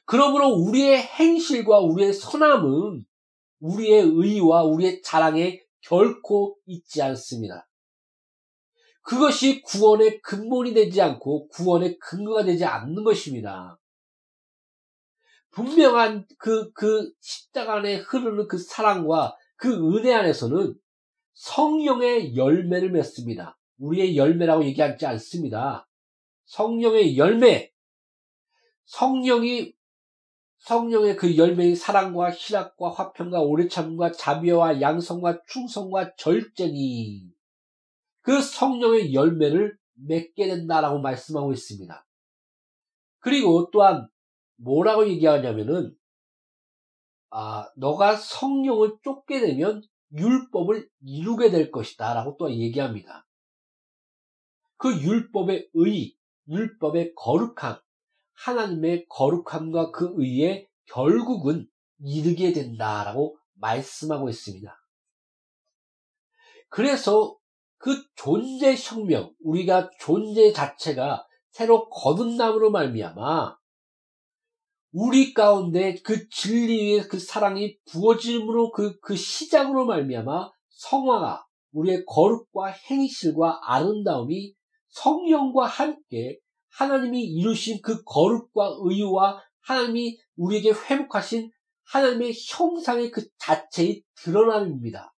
그러므로 0.05 0.49
우리의 0.49 1.01
행실과 1.01 1.79
우리의 1.79 2.13
선함은 2.13 3.05
우리의 3.59 4.01
의와 4.01 4.63
우리의 4.63 5.01
자랑에 5.01 5.61
결코 5.81 6.57
있지 6.65 7.01
않습니다. 7.01 7.67
그것이 9.03 9.61
구원의 9.63 10.21
근본이 10.21 10.73
되지 10.73 11.01
않고 11.01 11.47
구원의 11.49 11.97
근거가 11.97 12.43
되지 12.43 12.65
않는 12.65 13.03
것입니다. 13.03 13.80
분명한 15.51 16.27
그, 16.37 16.71
그 16.73 17.11
십자가 17.19 17.75
안에 17.75 17.97
흐르는 17.97 18.47
그 18.47 18.57
사랑과 18.57 19.35
그 19.55 19.69
은혜 19.95 20.13
안에서는 20.13 20.75
성령의 21.33 22.35
열매를 22.35 22.91
맺습니다. 22.91 23.57
우리의 23.77 24.15
열매라고 24.15 24.63
얘기하지 24.65 25.05
않습니다. 25.05 25.87
성령의 26.45 27.17
열매. 27.17 27.71
성령이, 28.85 29.73
성령의 30.59 31.15
그 31.15 31.37
열매인 31.37 31.75
사랑과 31.75 32.31
희락과 32.31 32.91
화평과 32.91 33.41
오래참과 33.41 34.11
자비와 34.11 34.81
양성과 34.81 35.41
충성과 35.47 36.15
절제니 36.17 37.31
그 38.21 38.41
성령의 38.41 39.13
열매를 39.13 39.77
맺게 39.93 40.47
된다라고 40.47 40.99
말씀하고 40.99 41.51
있습니다. 41.51 42.05
그리고 43.19 43.69
또한 43.71 44.07
뭐라고 44.61 45.07
얘기하냐면은 45.07 45.95
아, 47.29 47.69
너가 47.75 48.15
성령을 48.15 48.97
쫓게 49.03 49.39
되면 49.39 49.81
율법을 50.13 50.89
이루게 51.01 51.49
될 51.49 51.71
것이다 51.71 52.13
라고 52.13 52.35
또 52.37 52.51
얘기합니다. 52.51 53.25
그 54.77 54.93
율법의 55.01 55.69
의, 55.73 56.15
율법의 56.49 57.13
거룩함, 57.15 57.79
하나님의 58.33 59.05
거룩함과 59.07 59.91
그 59.91 60.13
의에 60.17 60.67
결국은 60.87 61.67
이르게 61.99 62.51
된다라고 62.51 63.37
말씀하고 63.53 64.27
있습니다. 64.29 64.75
그래서 66.67 67.37
그 67.77 68.03
존재 68.15 68.75
혁명, 68.75 69.33
우리가 69.43 69.89
존재 69.99 70.51
자체가 70.51 71.25
새로 71.51 71.89
거듭남으로 71.89 72.71
말미암아 72.71 73.60
우리 74.91 75.33
가운데 75.33 75.95
그 76.03 76.27
진리의 76.29 77.07
그 77.07 77.17
사랑이 77.17 77.77
부어짐으로 77.85 78.71
그, 78.71 78.99
그 78.99 79.15
시작으로 79.15 79.85
말미암아 79.85 80.51
성화가 80.69 81.45
우리의 81.71 82.03
거룩과 82.05 82.67
행실과 82.67 83.61
아름다움이 83.63 84.53
성령과 84.89 85.65
함께 85.65 86.39
하나님이 86.69 87.23
이루신 87.23 87.81
그 87.81 88.03
거룩과 88.03 88.77
의와 88.81 89.41
하나님이 89.61 90.17
우리에게 90.35 90.71
회복하신 90.71 91.51
하나님의 91.85 92.33
형상의 92.49 93.11
그 93.11 93.27
자체의 93.37 94.03
드러남입니다. 94.15 95.13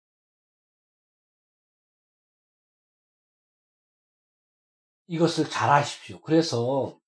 이것을 5.06 5.48
잘 5.50 5.68
아십시오. 5.70 6.20
그래서 6.22 6.98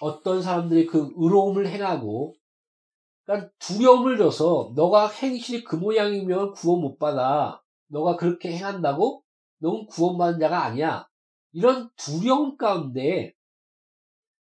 어떤 0.00 0.42
사람들이 0.42 0.86
그 0.86 1.12
의로움을 1.16 1.68
행하고 1.68 2.34
그러니까 3.24 3.50
두려움을 3.58 4.18
줘서 4.18 4.72
너가 4.76 5.08
행실이 5.08 5.64
그 5.64 5.76
모양이면 5.76 6.52
구원 6.52 6.80
못 6.80 6.98
받아. 6.98 7.62
너가 7.88 8.16
그렇게 8.16 8.52
행한다고 8.52 9.22
넌 9.58 9.86
구원받은 9.86 10.38
자가 10.38 10.64
아니야. 10.64 11.08
이런 11.52 11.90
두려움 11.96 12.56
가운데 12.56 13.34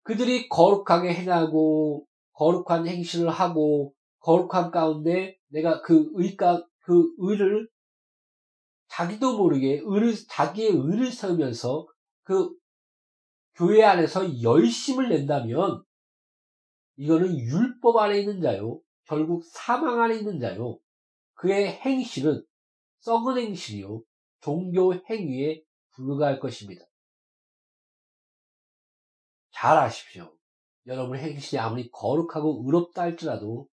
그들이 0.02 0.48
거룩하게 0.48 1.14
행하고 1.14 2.06
거룩한 2.32 2.86
행실을 2.86 3.30
하고 3.30 3.94
거룩한 4.20 4.70
가운데 4.70 5.38
내가 5.48 5.80
그 5.82 6.10
의가 6.14 6.62
그 6.80 7.10
의를 7.18 7.68
자기도 8.88 9.38
모르게 9.38 9.80
의를 9.84 10.14
자기의 10.28 10.70
의를 10.72 11.10
세우면서 11.10 11.86
그 12.22 12.50
교회 13.56 13.84
안에서 13.84 14.42
열심을 14.42 15.08
낸다면 15.08 15.84
이거는 16.96 17.38
율법 17.38 17.96
안에 17.96 18.20
있는 18.20 18.40
자요. 18.40 18.80
결국 19.04 19.44
사망 19.44 20.02
안에 20.02 20.16
있는 20.16 20.40
자요. 20.40 20.78
그의 21.34 21.68
행실은 21.68 22.44
썩은 23.00 23.38
행실이요. 23.38 24.02
종교 24.40 24.94
행위에 24.94 25.62
불과할 25.92 26.40
것입니다. 26.40 26.84
잘 29.50 29.76
아십시오. 29.78 30.36
여러분의 30.86 31.22
행실이 31.22 31.58
아무리 31.58 31.90
거룩하고 31.90 32.62
의롭다 32.64 33.02
할지라도 33.02 33.68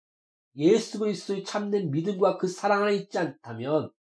예수 0.55 0.99
그리스도의 0.99 1.43
참된 1.43 1.91
믿음과 1.91 2.37
그 2.37 2.47
사랑 2.47 2.83
안에 2.83 2.95
있지 2.95 3.17
않다면 3.17 3.91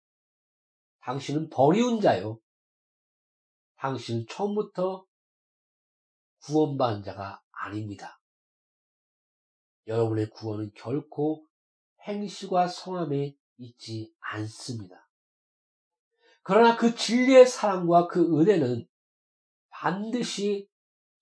당신은 1.01 1.49
버리운 1.49 2.01
자요. 2.01 2.39
당신은 3.77 4.27
처음부터 4.29 5.05
구원받은 6.45 7.03
자가 7.03 7.43
아닙니다. 7.51 8.21
여러분의 9.87 10.31
구원은 10.31 10.73
결코 10.75 11.47
행실과 12.07 12.69
성함에 12.69 13.37
있지 13.59 14.13
않습니다. 14.21 15.09
그러나 16.43 16.77
그 16.77 16.95
진리의 16.95 17.47
사랑과 17.47 18.07
그 18.07 18.41
은혜는 18.41 18.87
반드시 19.69 20.69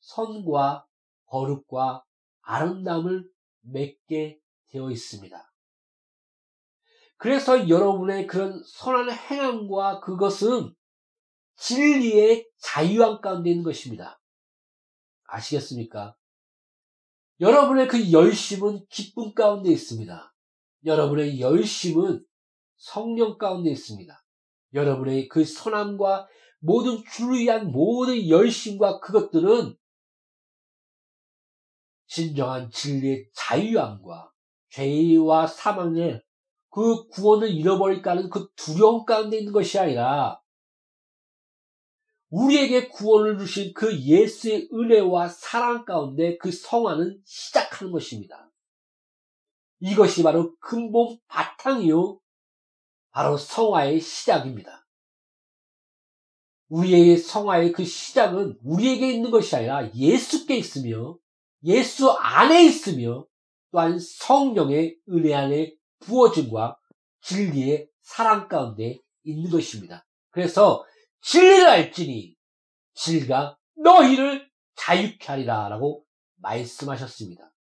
선과 0.00 0.86
거룩과 1.26 2.04
아름다움을 2.42 3.28
맺게 3.60 4.40
되어 4.68 4.90
있습니다. 4.90 5.52
그래서 7.16 7.68
여러분의 7.68 8.26
그런 8.26 8.62
선한 8.64 9.10
행함과 9.10 10.00
그것은 10.00 10.74
진리의 11.56 12.48
자유함 12.58 13.20
가운데 13.20 13.50
있는 13.50 13.64
것입니다. 13.64 14.20
아시겠습니까? 15.28 16.16
여러분의 17.40 17.86
그 17.86 18.10
열심은 18.10 18.84
기쁨 18.88 19.32
가운데 19.32 19.70
있습니다. 19.70 20.34
여러분의 20.84 21.40
열심은 21.40 22.24
성령 22.76 23.38
가운데 23.38 23.70
있습니다. 23.70 24.24
여러분의 24.74 25.28
그 25.28 25.44
선함과 25.44 26.28
모든 26.60 27.02
주를 27.04 27.38
위한 27.38 27.70
모든 27.70 28.28
열심과 28.28 29.00
그것들은 29.00 29.76
진정한 32.06 32.70
진리의 32.70 33.28
자유함과 33.34 34.32
죄와 34.70 35.46
사망의 35.46 36.22
그 36.70 37.08
구원을 37.08 37.50
잃어버릴까 37.50 38.12
하는 38.12 38.30
그 38.30 38.48
두려움 38.56 39.04
가운데 39.04 39.38
있는 39.38 39.52
것이 39.52 39.78
아니라 39.78 40.40
우리에게 42.30 42.88
구원을 42.88 43.38
주신 43.38 43.72
그 43.72 43.98
예수의 43.98 44.68
은혜와 44.72 45.28
사랑 45.28 45.84
가운데 45.84 46.36
그 46.36 46.50
성화는 46.52 47.20
시작하는 47.24 47.92
것입니다. 47.92 48.50
이것이 49.80 50.22
바로 50.22 50.54
근본 50.58 51.18
바탕이요. 51.28 52.20
바로 53.10 53.36
성화의 53.36 54.00
시작입니다. 54.00 54.86
우리의 56.68 57.16
성화의 57.16 57.72
그 57.72 57.84
시작은 57.84 58.58
우리에게 58.62 59.10
있는 59.10 59.30
것이 59.30 59.56
아니라 59.56 59.90
예수께 59.94 60.56
있으며 60.56 61.16
예수 61.64 62.10
안에 62.10 62.64
있으며 62.64 63.26
또한 63.70 63.98
성령의 63.98 64.98
은혜 65.08 65.34
안에 65.34 65.74
부어짐과 66.00 66.78
진리의 67.22 67.88
사랑 68.02 68.48
가운데 68.48 68.98
있는 69.24 69.50
것입니다. 69.50 70.06
그래서 70.30 70.84
진리를 71.20 71.66
알지니 71.66 72.36
진리가 72.94 73.58
너희를 73.76 74.50
자유케 74.76 75.26
하리라 75.26 75.68
라고 75.68 76.04
말씀하셨습니다. 76.36 77.52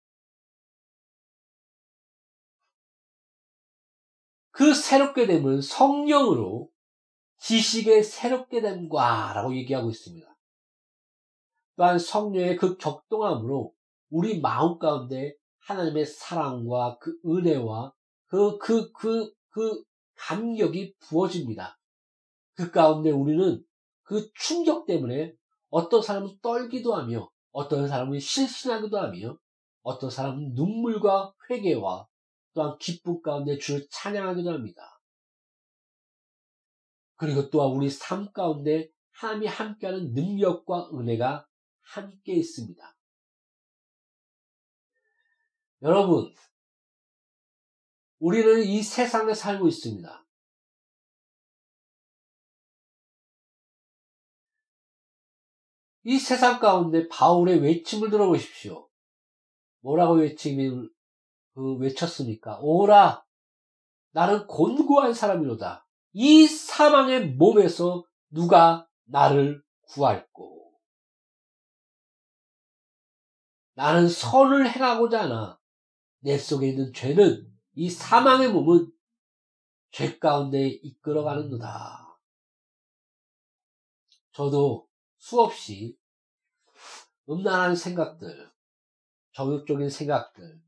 그 4.51 4.73
새롭게 4.73 5.27
됨은 5.27 5.61
성령으로 5.61 6.69
지식의 7.37 8.03
새롭게 8.03 8.61
됨과 8.61 9.33
라고 9.33 9.55
얘기하고 9.55 9.89
있습니다. 9.91 10.27
또한 11.75 11.99
성령의 11.99 12.55
그 12.57 12.75
격동함으로 12.77 13.71
우리 14.09 14.41
마음 14.41 14.79
가운데 14.79 15.35
하나님의 15.59 16.05
사랑과 16.05 16.97
그 16.99 17.13
은혜와 17.25 17.93
그, 18.25 18.57
그, 18.57 18.91
그, 18.93 19.31
그 19.49 19.83
감격이 20.15 20.95
부어집니다. 20.99 21.76
그 22.57 22.71
가운데 22.71 23.11
우리는 23.11 23.63
그 24.01 24.31
충격 24.33 24.87
때문에 24.87 25.33
어떤 25.69 26.01
사람은 26.01 26.39
떨기도 26.41 26.95
하며 26.95 27.29
어떤 27.51 27.87
사람은 27.87 28.19
실신하기도 28.19 28.97
하며 28.97 29.37
어떤 29.83 30.09
사람은 30.09 30.53
눈물과 30.55 31.33
회개와 31.49 32.07
또한 32.53 32.75
기쁨 32.79 33.21
가운데 33.21 33.59
주를 33.59 33.87
찬양하기도 33.91 34.51
합니다. 34.51 34.99
그리고 37.15 37.49
또한 37.51 37.71
우리 37.71 37.89
삶 37.91 38.31
가운데 38.31 38.89
하나님이 39.11 39.47
함께하는 39.47 40.13
능력과 40.13 40.89
은혜가 40.93 41.47
함께 41.81 42.33
있습니다. 42.33 42.97
여러분, 45.83 46.33
우리는 48.17 48.63
이 48.63 48.81
세상에 48.81 49.35
살고 49.35 49.67
있습니다. 49.67 50.26
이 56.09 56.19
세상 56.19 56.61
가운데 56.61 57.09
바울의 57.09 57.59
외침을 57.59 58.09
들어보십시오. 58.09 58.87
뭐라고 59.81 60.13
외침을 60.13 60.89
그 61.53 61.75
외쳤습니까? 61.79 62.59
오라! 62.61 63.25
나는 64.11 64.47
곤고한 64.47 65.13
사람이로다. 65.13 65.85
이 66.13 66.47
사망의 66.47 67.31
몸에서 67.31 68.05
누가 68.29 68.87
나를 69.03 69.61
구할꼬? 69.81 70.79
나는 73.73 74.07
선을 74.07 74.71
행하고자 74.71 75.23
하나 75.23 75.59
내 76.19 76.37
속에 76.37 76.69
있는 76.69 76.93
죄는 76.93 77.53
이 77.73 77.89
사망의 77.89 78.53
몸은 78.53 78.89
죄 79.91 80.17
가운데 80.17 80.67
이끌어가는도다. 80.67 82.17
저도 84.31 84.86
수없이 85.17 85.97
음란한 87.29 87.75
생각들, 87.75 88.51
정욕적인 89.33 89.89
생각들, 89.89 90.61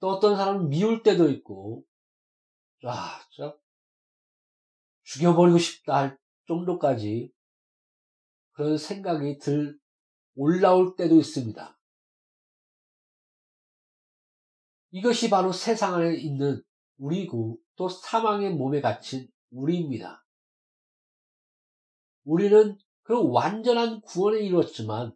또 0.00 0.10
어떤 0.10 0.36
사람은 0.36 0.68
미울 0.68 1.02
때도 1.02 1.30
있고, 1.30 1.84
아, 2.84 3.20
진 3.30 3.50
죽여버리고 5.04 5.58
싶다 5.58 5.96
할 5.96 6.18
정도까지 6.46 7.32
그런 8.52 8.76
생각이 8.76 9.38
들, 9.38 9.78
올라올 10.36 10.96
때도 10.96 11.16
있습니다. 11.16 11.78
이것이 14.90 15.30
바로 15.30 15.52
세상 15.52 15.94
안에 15.94 16.16
있는 16.16 16.62
우리고 16.98 17.58
또 17.76 17.88
사망의 17.88 18.54
몸에 18.54 18.80
갇힌 18.80 19.28
우리입니다. 19.50 20.23
우리는 22.24 22.76
그 23.02 23.30
완전한 23.30 24.00
구원을 24.00 24.42
이루었지만 24.42 25.14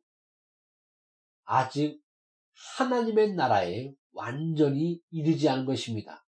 아직 1.44 2.00
하나님의 2.76 3.34
나라에 3.34 3.92
완전히 4.12 5.00
이르지 5.10 5.48
않은 5.48 5.64
것입니다. 5.64 6.24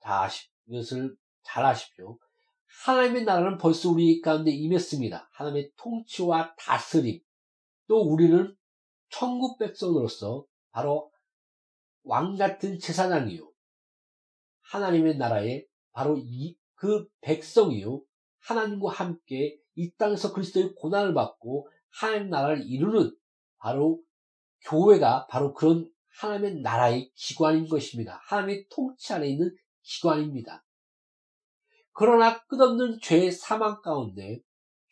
자, 0.00 0.28
이것을 0.66 1.16
잘 1.42 1.64
아십시오. 1.64 2.18
하나님의 2.84 3.24
나라는 3.24 3.58
벌써 3.58 3.90
우리 3.90 4.20
가운데 4.20 4.50
임했습니다. 4.50 5.30
하나님의 5.32 5.72
통치와 5.76 6.54
다스림. 6.56 7.20
또 7.86 8.02
우리는 8.02 8.54
천국 9.10 9.58
백성으로서 9.58 10.44
바로 10.70 11.10
왕 12.02 12.36
같은 12.36 12.78
제사장이요. 12.78 13.50
하나님의 14.62 15.16
나라에 15.16 15.64
바로 15.92 16.16
이, 16.18 16.56
그 16.74 17.06
백성이요. 17.20 18.02
하나님과 18.48 18.90
함께 18.90 19.58
이 19.74 19.92
땅에서 19.96 20.32
그리스도의 20.32 20.74
고난을 20.74 21.12
받고 21.12 21.68
하나님 21.90 22.30
나라를 22.30 22.64
이루는 22.66 23.14
바로 23.58 24.00
교회가 24.62 25.26
바로 25.26 25.52
그런 25.52 25.90
하나님의 26.18 26.62
나라의 26.62 27.12
기관인 27.14 27.68
것입니다. 27.68 28.20
하나님의 28.24 28.66
통치 28.70 29.12
안에 29.12 29.28
있는 29.28 29.54
기관입니다. 29.82 30.64
그러나 31.92 32.42
끝없는 32.46 33.00
죄의 33.02 33.32
사망 33.32 33.82
가운데 33.82 34.40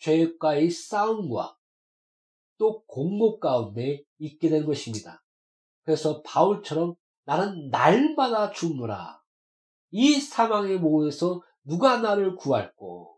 죄과의 0.00 0.70
싸움과 0.70 1.56
또 2.58 2.84
공고 2.84 3.38
가운데 3.38 4.02
있게 4.18 4.50
된 4.50 4.66
것입니다. 4.66 5.24
그래서 5.82 6.22
바울처럼 6.22 6.94
나는 7.24 7.70
날마다 7.70 8.50
죽노라. 8.50 9.22
이 9.90 10.20
사망의 10.20 10.78
모에서 10.78 11.42
누가 11.64 11.98
나를 12.00 12.36
구할꼬? 12.36 13.15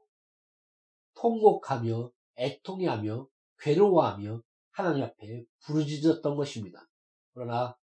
통곡하며 1.19 2.11
애통해하며 2.37 3.27
괴로워하며 3.59 4.43
하나님 4.71 5.05
앞에 5.05 5.45
부르짖었던 5.65 6.37
것입니다. 6.37 6.89
그러나 7.35 7.77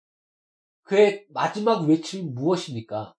그의 0.83 1.25
마지막 1.29 1.87
외침이 1.87 2.29
무엇입니까? 2.29 3.15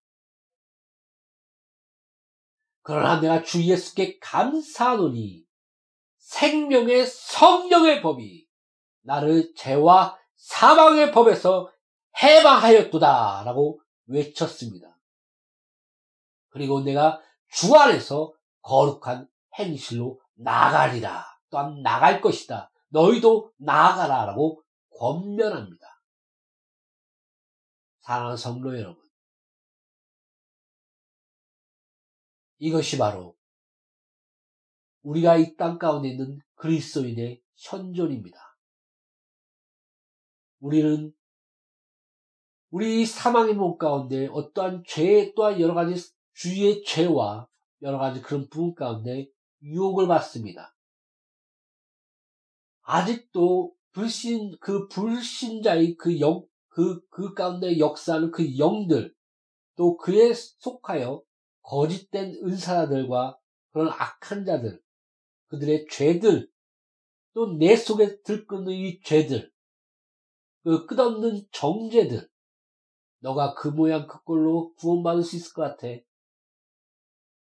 그러나 2.81 3.19
내가 3.19 3.43
주 3.43 3.63
예수께 3.63 4.19
감사하노니 4.19 5.45
생명의 6.17 7.05
성령의 7.05 8.01
법이 8.01 8.47
나를 9.01 9.53
죄와 9.55 10.17
사망의 10.35 11.11
법에서 11.11 11.71
해방하였도다 12.21 13.43
라고 13.43 13.81
외쳤습니다. 14.05 14.97
그리고 16.49 16.81
내가 16.81 17.21
주 17.49 17.75
안에서 17.75 18.33
거룩한 18.61 19.27
행실로 19.57 20.19
나가리라 20.35 21.25
또한 21.49 21.81
나갈 21.81 22.21
것이다. 22.21 22.71
너희도 22.89 23.51
나아가라 23.57 24.25
라고 24.25 24.63
권면합니다. 24.97 25.85
사랑하는 28.01 28.37
성도 28.37 28.77
여러분 28.77 29.03
이것이 32.59 32.97
바로 32.97 33.35
우리가 35.03 35.37
이 35.37 35.55
땅 35.55 35.77
가운데 35.77 36.09
있는 36.09 36.39
그리스도인의 36.55 37.41
현존입니다. 37.57 38.37
우리는 40.59 41.13
우리 42.71 43.05
사망의 43.05 43.53
몸 43.53 43.77
가운데 43.77 44.27
어떠한 44.31 44.83
죄 44.87 45.33
또한 45.35 45.59
여러 45.59 45.73
가지 45.73 45.93
주위의 46.33 46.83
죄와 46.83 47.47
여러 47.81 47.97
가지 47.97 48.21
그런 48.21 48.49
부분 48.49 48.73
가운데 48.73 49.27
유혹을 49.65 50.07
받습니다. 50.07 50.75
아직도 52.83 53.75
불신 53.91 54.57
그 54.59 54.87
불신자의 54.87 55.95
그 55.95 56.19
영, 56.19 56.45
그, 56.69 57.01
그 57.09 57.33
가운데 57.33 57.79
역사하는 57.79 58.31
그 58.31 58.57
영들 58.57 59.13
또 59.75 59.97
그에 59.97 60.33
속하여 60.33 61.23
거짓된 61.61 62.35
은사자들과 62.43 63.39
그런 63.71 63.89
악한 63.89 64.45
자들 64.45 64.81
그들의 65.47 65.87
죄들 65.89 66.49
또 67.33 67.57
내 67.57 67.75
속에 67.75 68.21
들끓는 68.21 68.71
이 68.71 69.01
죄들 69.01 69.51
그 70.63 70.85
끝없는 70.85 71.45
정죄들 71.51 72.29
너가 73.19 73.53
그 73.55 73.67
모양 73.67 74.07
그 74.07 74.23
꼴로 74.23 74.73
구원받을 74.75 75.23
수 75.23 75.35
있을 75.35 75.53
것 75.53 75.63
같아 75.63 75.87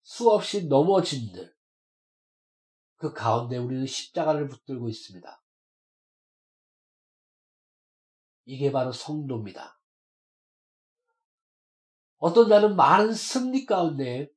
수없이 0.03 0.67
넘어진들 0.67 1.55
그 3.03 3.13
가운데 3.13 3.57
우리는 3.57 3.85
십자가를 3.85 4.47
붙들고 4.47 4.89
있습니다. 4.89 5.43
이게 8.45 8.71
바로 8.71 8.93
성도입니다. 8.93 9.81
어떤 12.19 12.49
자는 12.49 12.77
많은 12.77 13.13
승리 13.13 13.67
가운데 13.67 14.31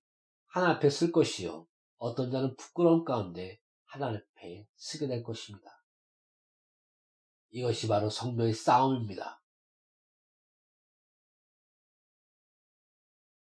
하나 0.47 0.71
앞에 0.71 0.89
쓸 0.89 1.11
것이요. 1.11 1.67
어떤 1.97 2.31
자는 2.31 2.55
부끄러움 2.55 3.05
가운데 3.05 3.61
하나 3.83 4.07
앞에 4.07 4.67
쓰게 4.77 5.05
될 5.05 5.21
것입니다. 5.21 5.85
이것이 7.51 7.87
바로 7.87 8.09
성도의 8.09 8.55
싸움입니다. 8.55 9.43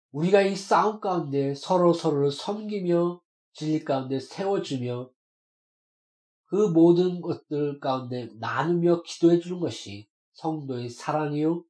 우리가 0.09 0.41
이 0.41 0.55
싸움 0.55 0.99
가운데 0.99 1.53
서로 1.53 1.93
서로를 1.93 2.31
섬기며 2.31 3.21
진리 3.53 3.83
가운데 3.83 4.19
세워주며 4.19 5.11
그 6.45 6.55
모든 6.67 7.21
것들 7.21 7.79
가운데 7.79 8.29
나누며 8.39 9.03
기도해 9.03 9.39
주는 9.39 9.59
것이 9.59 10.09
성도의 10.33 10.89
사랑이요 10.89 11.63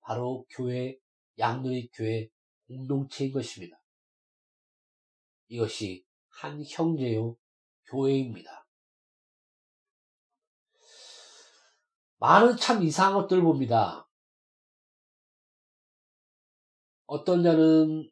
바로 0.00 0.46
교회 0.50 0.98
양누리 1.38 1.90
교회 1.92 2.28
공동체인 2.66 3.32
것입니다. 3.32 3.80
이것이 5.48 6.04
한 6.28 6.62
형제요 6.64 7.36
교회입니다. 7.86 8.66
많은 12.18 12.56
참 12.56 12.82
이상한 12.82 13.22
것들을 13.22 13.42
봅니다. 13.42 14.08
어떤 17.06 17.42
자는 17.42 18.10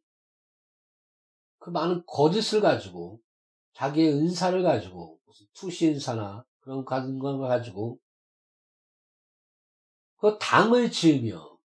그 1.67 1.71
많은 1.71 2.05
거짓을 2.07 2.61
가지고 2.61 3.21
자기의 3.73 4.13
은사를 4.13 4.63
가지고 4.63 5.19
무슨 5.27 5.49
투시 5.53 5.89
은사나 5.89 6.45
그런 6.61 6.85
걸 6.85 7.41
가지고 7.41 7.99
그 10.19 10.39
당을 10.41 10.93
지으며 10.93 11.59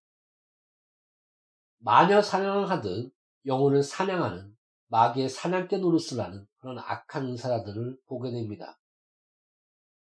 마녀 1.78 2.20
사냥을 2.20 2.68
하듯 2.68 3.14
영혼을 3.46 3.84
사냥하는 3.84 4.56
마귀의 4.88 5.28
사냥개 5.28 5.76
노릇을 5.76 6.18
하는 6.18 6.48
그런 6.58 6.80
악한 6.80 7.26
은사자들을 7.26 8.00
보게 8.06 8.32
됩니다. 8.32 8.80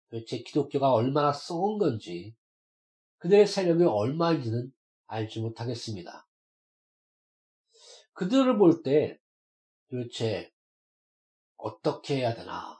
도대체 0.10 0.44
기독교가 0.44 0.94
얼마나 0.94 1.34
썩은 1.34 1.78
건지 1.78 2.34
그들의 3.18 3.46
세력이 3.46 3.84
얼마인지는 3.84 4.72
알지 5.08 5.42
못하겠습니다. 5.42 6.26
그들을 8.14 8.58
볼 8.58 8.82
때 8.82 9.19
도대체 9.90 10.54
어떻게 11.58 12.18
해야 12.18 12.34
되나? 12.36 12.80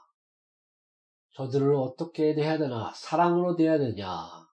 저들을 1.32 1.74
어떻게 1.74 2.34
해야 2.34 2.58
되나? 2.58 2.92
사랑으로 2.94 3.56
대해야 3.56 3.78
되냐? 3.78 4.48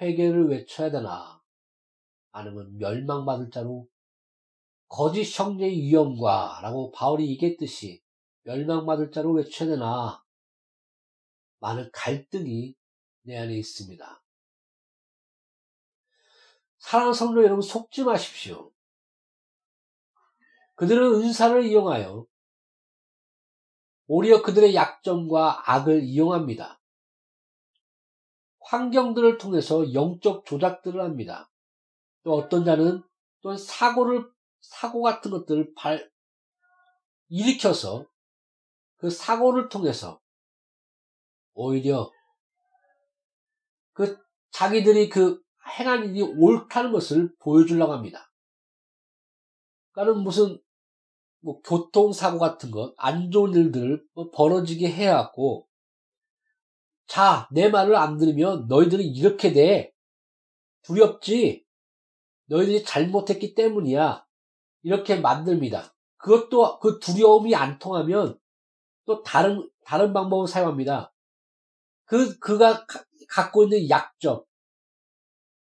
회개를 0.00 0.48
외쳐야 0.48 0.90
되나? 0.90 1.42
아니면 2.32 2.76
멸망받을 2.78 3.50
자로 3.50 3.88
거짓 4.88 5.38
형제의 5.38 5.76
위험과 5.82 6.60
라고 6.62 6.90
바울이 6.92 7.28
얘기했듯이 7.30 8.02
멸망받을 8.42 9.10
자로 9.10 9.32
외쳐야 9.32 9.68
되나? 9.70 10.22
많은 11.60 11.90
갈등이 11.92 12.74
내 13.22 13.38
안에 13.38 13.56
있습니다. 13.56 14.22
사랑하는 16.78 17.14
성도 17.14 17.42
여러분 17.42 17.62
속지 17.62 18.04
마십시오. 18.04 18.73
그들은 20.74 21.14
은사를 21.14 21.64
이용하여 21.64 22.26
오히려 24.06 24.42
그들의 24.42 24.74
약점과 24.74 25.70
악을 25.72 26.02
이용합니다. 26.02 26.80
환경들을 28.60 29.38
통해서 29.38 29.92
영적 29.92 30.46
조작들을 30.46 31.00
합니다. 31.00 31.50
또 32.22 32.34
어떤 32.34 32.64
자는 32.64 33.02
또 33.42 33.56
사고를 33.56 34.28
사고 34.60 35.02
같은 35.02 35.30
것들을 35.30 35.74
발 35.74 36.10
일으켜서 37.28 38.06
그 38.96 39.10
사고를 39.10 39.68
통해서 39.68 40.20
오히려 41.52 42.10
그 43.92 44.18
자기들이 44.50 45.08
그 45.08 45.42
행한 45.78 46.04
일이 46.04 46.22
옳다는 46.22 46.92
것을 46.92 47.34
보여주려고 47.38 47.92
합니다. 47.92 48.30
그러니까 49.92 50.20
무슨 50.20 50.60
뭐 51.44 51.60
교통 51.60 52.14
사고 52.14 52.38
같은 52.38 52.70
것, 52.70 52.94
안 52.96 53.30
좋은 53.30 53.52
일들을 53.52 54.02
뭐 54.14 54.30
벌어지게 54.30 54.90
해갖고, 54.90 55.68
자, 57.06 57.46
내 57.52 57.68
말을 57.68 57.96
안 57.96 58.16
들으면 58.16 58.66
너희들은 58.66 59.04
이렇게 59.04 59.52
돼. 59.52 59.92
두렵지? 60.82 61.66
너희들이 62.46 62.82
잘못했기 62.82 63.54
때문이야. 63.54 64.24
이렇게 64.84 65.16
만듭니다. 65.16 65.94
그것도 66.16 66.78
그 66.78 66.98
두려움이 66.98 67.54
안 67.54 67.78
통하면 67.78 68.38
또 69.04 69.22
다른, 69.22 69.70
다른 69.84 70.14
방법을 70.14 70.48
사용합니다. 70.48 71.12
그, 72.06 72.38
그가 72.38 72.86
가, 72.86 73.04
갖고 73.28 73.64
있는 73.64 73.90
약점, 73.90 74.42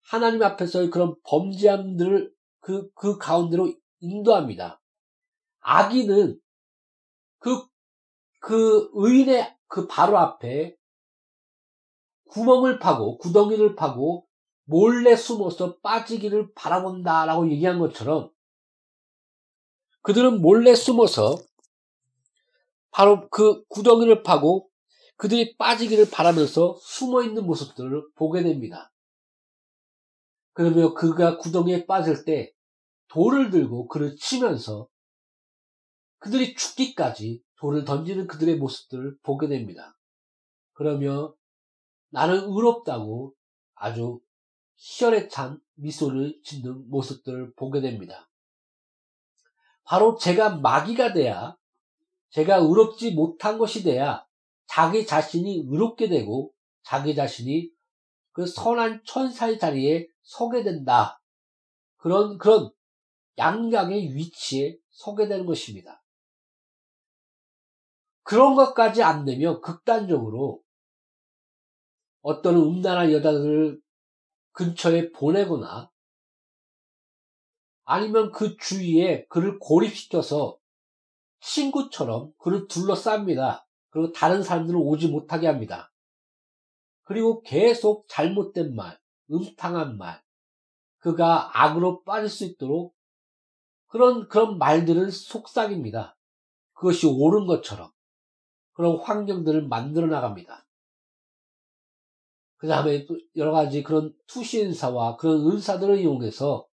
하나님 0.04 0.42
앞에서의 0.42 0.88
그런 0.88 1.16
범죄함들을 1.24 2.32
그, 2.60 2.90
그 2.94 3.18
가운데로 3.18 3.74
인도합니다. 4.00 4.80
악인은 5.68 6.40
그, 7.38 7.66
그 8.38 8.88
의인의 8.94 9.56
그 9.66 9.88
바로 9.88 10.16
앞에 10.16 10.76
구멍을 12.28 12.78
파고 12.78 13.18
구덩이를 13.18 13.74
파고 13.74 14.28
몰래 14.64 15.16
숨어서 15.16 15.78
빠지기를 15.78 16.54
바라본다라고 16.54 17.50
얘기한 17.50 17.80
것처럼 17.80 18.30
그들은 20.02 20.40
몰래 20.40 20.72
숨어서 20.76 21.36
바로 22.92 23.28
그 23.28 23.64
구덩이를 23.66 24.22
파고 24.22 24.70
그들이 25.16 25.56
빠지기를 25.56 26.10
바라면서 26.10 26.78
숨어 26.80 27.24
있는 27.24 27.44
모습들을 27.44 28.12
보게 28.14 28.44
됩니다. 28.44 28.92
그러면 30.52 30.94
그가 30.94 31.38
구덩이에 31.38 31.86
빠질 31.86 32.24
때 32.24 32.52
돌을 33.08 33.50
들고 33.50 33.88
그를 33.88 34.14
치면서 34.16 34.88
그들이 36.18 36.54
죽기까지 36.54 37.42
돌을 37.58 37.84
던지는 37.84 38.26
그들의 38.26 38.56
모습들을 38.56 39.18
보게 39.22 39.48
됩니다. 39.48 39.96
그러며 40.72 41.34
나는 42.10 42.44
의롭다고 42.44 43.34
아주 43.74 44.20
희열에 44.76 45.28
찬 45.28 45.58
미소를 45.74 46.40
짓는 46.44 46.88
모습들을 46.90 47.54
보게 47.54 47.80
됩니다. 47.80 48.28
바로 49.84 50.16
제가 50.16 50.56
마귀가 50.56 51.12
돼야 51.12 51.56
제가 52.30 52.56
의롭지 52.56 53.12
못한 53.12 53.58
것이 53.58 53.82
돼야 53.82 54.26
자기 54.66 55.06
자신이 55.06 55.64
의롭게 55.68 56.08
되고 56.08 56.52
자기 56.82 57.14
자신이 57.14 57.70
그 58.32 58.46
선한 58.46 59.02
천사의 59.06 59.58
자리에 59.58 60.08
서게 60.22 60.62
된다. 60.62 61.22
그런 61.96 62.36
그런 62.36 62.70
양강의 63.38 64.14
위치에 64.14 64.76
서게 64.90 65.28
되는 65.28 65.46
것입니다. 65.46 66.02
그런 68.26 68.56
것까지 68.56 69.04
안 69.04 69.24
되면 69.24 69.60
극단적으로 69.60 70.60
어떤 72.22 72.56
음란한 72.56 73.12
여자들을 73.12 73.80
근처에 74.50 75.12
보내거나 75.12 75.92
아니면 77.84 78.32
그 78.32 78.56
주위에 78.56 79.26
그를 79.28 79.60
고립시켜서 79.60 80.58
친구처럼 81.38 82.32
그를 82.38 82.66
둘러쌉니다. 82.66 83.64
그리고 83.90 84.10
다른 84.10 84.42
사람들은 84.42 84.76
오지 84.76 85.06
못하게 85.06 85.46
합니다. 85.46 85.92
그리고 87.04 87.42
계속 87.42 88.08
잘못된 88.08 88.74
말, 88.74 88.98
음탕한 89.30 89.98
말, 89.98 90.20
그가 90.98 91.48
악으로 91.54 92.02
빠질 92.02 92.28
수 92.28 92.44
있도록 92.44 92.96
그런, 93.86 94.26
그런 94.26 94.58
말들을 94.58 95.12
속삭입니다. 95.12 96.18
그것이 96.72 97.06
옳은 97.06 97.46
것처럼. 97.46 97.94
그런 98.76 98.98
환경들을 98.98 99.68
만들어 99.68 100.06
나갑니다. 100.06 100.66
그 102.58 102.68
다음에 102.68 103.06
또 103.06 103.18
여러 103.34 103.50
가지 103.50 103.82
그런 103.82 104.14
투시 104.26 104.62
은사와 104.62 105.16
그런 105.16 105.50
은사들을 105.50 105.98
이용해서 105.98 106.68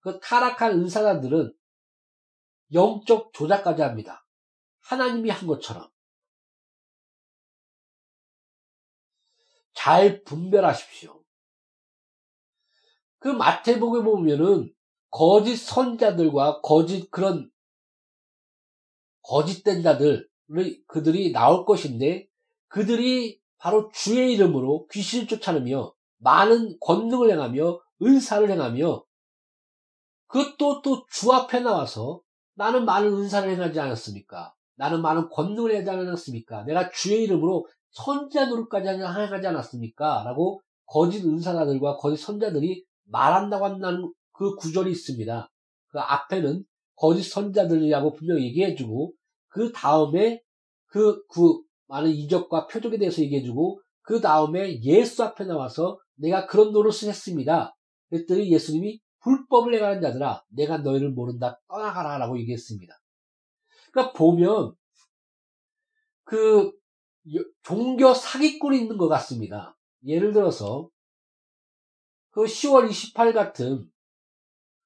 그 0.00 0.18
타락한 0.20 0.72
은사자들은 0.72 1.54
영적 2.72 3.34
조작까지 3.34 3.82
합니다. 3.82 4.26
하나님이 4.80 5.28
한 5.28 5.46
것처럼. 5.46 5.90
잘 9.74 10.22
분별하십시오. 10.24 11.22
그 13.18 13.28
마태복에 13.28 14.02
보면은 14.02 14.74
거짓 15.10 15.56
선자들과 15.56 16.62
거짓 16.62 17.10
그런 17.10 17.50
거짓된 19.22 19.82
자들 19.82 20.26
그들이 20.86 21.32
나올 21.32 21.64
것인데 21.64 22.26
그들이 22.68 23.40
바로 23.58 23.90
주의 23.94 24.32
이름으로 24.34 24.86
귀신을 24.90 25.26
쫓아내며 25.26 25.92
많은 26.18 26.76
권능을 26.80 27.30
행하며 27.30 27.80
은사를 28.02 28.50
행하며 28.50 29.04
그것도 30.26 30.82
또 30.82 31.06
주 31.10 31.32
앞에 31.32 31.60
나와서 31.60 32.20
나는 32.54 32.84
많은 32.84 33.12
은사를 33.12 33.48
행하지 33.50 33.78
않았습니까? 33.80 34.54
나는 34.76 35.00
많은 35.02 35.28
권능을 35.30 35.76
하지 35.76 35.88
않았습니까? 35.88 36.64
내가 36.64 36.90
주의 36.90 37.22
이름으로 37.24 37.66
선자 37.90 38.46
노릇까지 38.46 38.88
행하지 38.88 39.46
않았습니까? 39.46 40.24
라고 40.24 40.60
거짓 40.86 41.24
은사자들과 41.24 41.96
거짓 41.96 42.22
선자들이 42.22 42.84
말한다고 43.04 43.64
한다는 43.64 44.12
그 44.32 44.56
구절이 44.56 44.90
있습니다. 44.90 45.50
그 45.88 45.98
앞에는 46.00 46.64
거짓 46.96 47.22
선자들이라고 47.22 48.12
분명히 48.14 48.44
얘기해주고 48.46 49.12
그 49.54 49.70
다음에 49.70 50.42
그, 50.86 51.24
그 51.28 51.62
많은 51.86 52.10
이적과 52.10 52.66
표적에 52.66 52.98
대해서 52.98 53.22
얘기해주고 53.22 53.80
그 54.02 54.20
다음에 54.20 54.82
예수 54.82 55.22
앞에 55.22 55.44
나와서 55.44 56.00
내가 56.16 56.46
그런 56.46 56.72
노릇을 56.72 57.08
했습니다. 57.08 57.76
그랬더니 58.08 58.50
예수님이 58.50 59.00
불법을 59.20 59.76
행하는 59.76 60.02
자들아 60.02 60.42
내가 60.48 60.78
너희를 60.78 61.12
모른다 61.12 61.60
떠나가라 61.68 62.18
라고 62.18 62.36
얘기했습니다. 62.40 63.00
그러니까 63.92 64.12
보면 64.18 64.74
그 66.24 66.72
종교 67.62 68.12
사기꾼이 68.12 68.76
있는 68.76 68.98
것 68.98 69.06
같습니다. 69.06 69.78
예를 70.04 70.32
들어서 70.32 70.90
그 72.30 72.42
10월 72.42 72.90
28 72.90 73.32
같은 73.32 73.88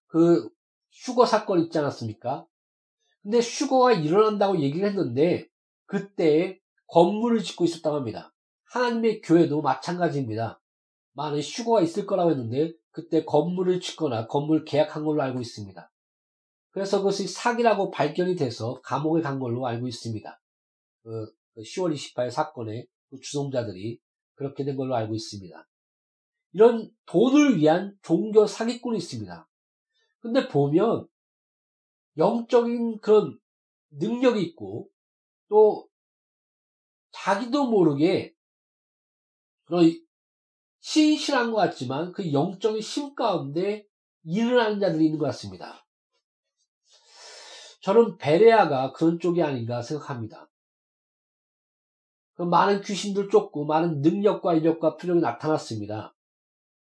그 0.09 0.51
휴거 0.91 1.25
사건 1.25 1.61
있지 1.61 1.79
않았습니까? 1.79 2.47
근데 3.29 3.41
휴거가 3.41 3.93
일어난다고 3.93 4.59
얘기를 4.59 4.89
했는데 4.89 5.47
그때 5.85 6.59
건물을 6.87 7.43
짓고 7.43 7.67
있었다고 7.67 7.97
합니다. 7.97 8.35
하나님의 8.71 9.21
교회도 9.21 9.61
마찬가지입니다. 9.61 10.63
많은 11.13 11.39
휴거가 11.41 11.83
있을 11.83 12.07
거라고 12.07 12.31
했는데 12.31 12.73
그때 12.91 13.27
건물을 13.27 13.81
짓거나 13.81 14.29
건물 14.29 14.65
계약한 14.65 15.05
걸로 15.05 15.21
알고 15.21 15.43
있습니다. 15.43 15.93
그래서 16.71 16.99
그것이 17.01 17.29
사기라고 17.29 17.91
발견이 17.91 18.35
돼서 18.35 18.81
감옥에 18.81 19.21
간 19.21 19.39
걸로 19.39 19.67
알고 19.67 19.87
있습니다. 19.87 20.41
그 21.03 21.27
10월 21.59 21.95
28일 21.95 22.31
사건의 22.31 22.87
그 23.11 23.21
주동자들이 23.21 24.01
그렇게 24.37 24.65
된 24.65 24.75
걸로 24.75 24.97
알고 24.97 25.15
있습니다. 25.15 25.69
이런 26.55 26.91
돈을 27.05 27.59
위한 27.59 27.95
종교 28.01 28.47
사기꾼이 28.47 28.97
있습니다. 28.97 29.47
근데 30.21 30.49
보면 30.49 31.07
영적인 32.19 33.01
그런 33.01 33.39
능력이 33.91 34.43
있고 34.43 34.91
또 35.49 35.89
자기도 37.13 37.71
모르게 37.71 38.35
그런 39.65 39.91
신실한 40.81 41.51
것 41.51 41.57
같지만 41.57 42.13
그 42.13 42.33
영적인 42.33 42.81
심 42.81 43.15
가운데 43.15 43.87
일을 44.25 44.61
하는 44.61 44.81
자들이 44.81 45.07
있는 45.07 45.19
것 45.19 45.27
같습니다. 45.27 45.87
저는 47.81 48.19
베레아가 48.19 48.93
그런 48.93 49.19
쪽이 49.19 49.43
아닌가 49.43 49.81
생각합니다. 49.81 50.51
그 52.35 52.43
많은 52.43 52.83
귀신들 52.83 53.31
쫓고 53.31 53.65
많은 53.67 54.01
능력과 54.01 54.55
이력과 54.55 54.97
표정이 54.97 55.21
나타났습니다. 55.21 56.15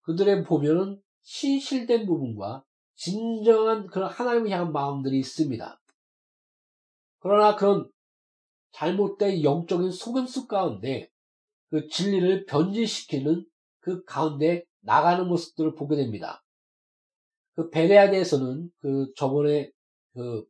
그들의 0.02 0.44
보면은 0.44 1.02
신실된 1.22 2.06
부분과 2.06 2.64
진정한 2.96 3.88
그런 3.88 4.10
하나님을 4.10 4.50
향한 4.50 4.72
마음들이 4.72 5.20
있습니다. 5.20 5.82
그러나 7.20 7.56
그런 7.56 7.90
잘못된 8.72 9.44
영적인 9.44 9.92
속임수 9.92 10.48
가운데 10.48 11.10
그 11.70 11.88
진리를 11.88 12.46
변질시키는 12.46 13.46
그 13.80 14.04
가운데 14.04 14.64
나가는 14.82 15.28
모습들을 15.28 15.76
보게 15.76 15.96
됩니다. 15.96 16.44
그 17.54 17.70
베레아에 17.70 18.12
대해서는 18.12 18.70
그 18.78 19.12
저번에 19.16 19.72
그 20.14 20.46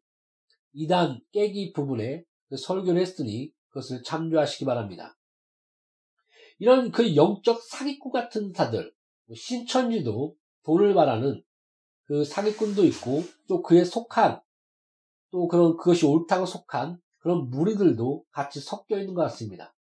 이단 0.74 1.22
깨기 1.32 1.72
부분에 1.72 2.24
그 2.50 2.58
설교를 2.58 3.00
했으니 3.00 3.52
그것을 3.70 4.04
참조하시기 4.04 4.66
바랍니다. 4.66 5.18
이런 6.58 6.92
그 6.92 7.16
영적 7.16 7.62
사기꾼 7.62 8.12
같은 8.12 8.54
사들, 8.54 8.94
뭐 9.26 9.36
신천지도 9.36 10.36
돈을 10.64 10.94
바라는 10.94 11.44
그 12.06 12.24
사기꾼도 12.24 12.86
있고 12.86 13.24
또 13.48 13.62
그에 13.62 13.84
속한 13.84 14.42
또 15.32 15.48
그런 15.48 15.76
그것이 15.78 16.06
옳다고 16.06 16.46
속한 16.46 17.00
그런 17.18 17.50
무리들도 17.50 18.26
같이 18.32 18.60
섞여 18.60 19.00
있는 19.00 19.14
것 19.14 19.22
같습니다. 19.24 19.76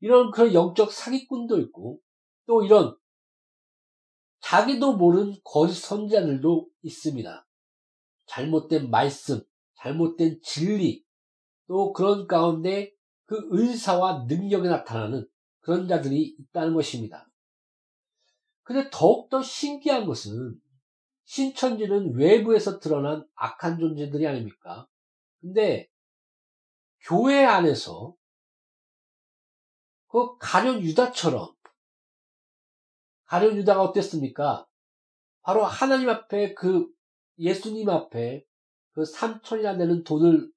이런 0.00 0.30
그런 0.30 0.54
영적 0.54 0.92
사기꾼도 0.92 1.60
있고 1.60 2.00
또 2.46 2.64
이런 2.64 2.96
자기도 4.40 4.96
모르는 4.96 5.34
거짓 5.44 5.74
선자들도 5.74 6.68
있습니다. 6.82 7.46
잘못된 8.26 8.90
말씀, 8.90 9.40
잘못된 9.76 10.40
진리, 10.42 11.04
또 11.66 11.92
그런 11.92 12.26
가운데 12.26 12.92
그 13.24 13.36
은사와 13.52 14.24
능력이 14.28 14.68
나타나는 14.68 15.28
그런 15.60 15.88
자들이 15.88 16.36
있다는 16.38 16.74
것입니다. 16.74 17.28
근데 18.62 18.88
더욱더 18.92 19.42
신기한 19.42 20.06
것은 20.06 20.60
신천지는 21.26 22.14
외부에서 22.14 22.78
드러난 22.78 23.26
악한 23.34 23.78
존재들이 23.78 24.26
아닙니까? 24.26 24.88
근데 25.40 25.88
교회 27.00 27.44
안에서 27.44 28.14
그 30.08 30.38
가련 30.38 30.80
유다처럼 30.80 31.54
가룟 33.26 33.56
유다가 33.56 33.82
어땠습니까? 33.82 34.66
바로 35.42 35.64
하나님 35.64 36.08
앞에 36.08 36.54
그 36.54 36.88
예수님 37.38 37.88
앞에 37.88 38.44
그 38.92 39.02
3천이나 39.02 39.76
되는 39.76 40.04
돈을 40.04 40.50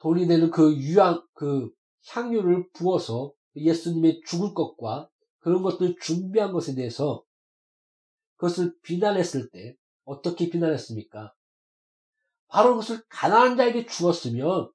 돈이 0.00 0.26
되는 0.26 0.50
그 0.50 0.76
유향 0.76 1.24
그 1.32 1.70
향유를 2.08 2.68
부어서 2.72 3.32
예수님의 3.56 4.22
죽을 4.26 4.52
것과 4.54 5.08
그런 5.38 5.62
것들 5.62 5.96
준비한 6.00 6.52
것에 6.52 6.74
대해서 6.74 7.23
그것을 8.36 8.74
비난했을 8.82 9.50
때 9.50 9.76
어떻게 10.04 10.50
비난했습니까? 10.50 11.34
바로 12.48 12.70
그것을 12.70 13.02
가난한 13.08 13.56
자에게 13.56 13.86
주었으면 13.86 14.70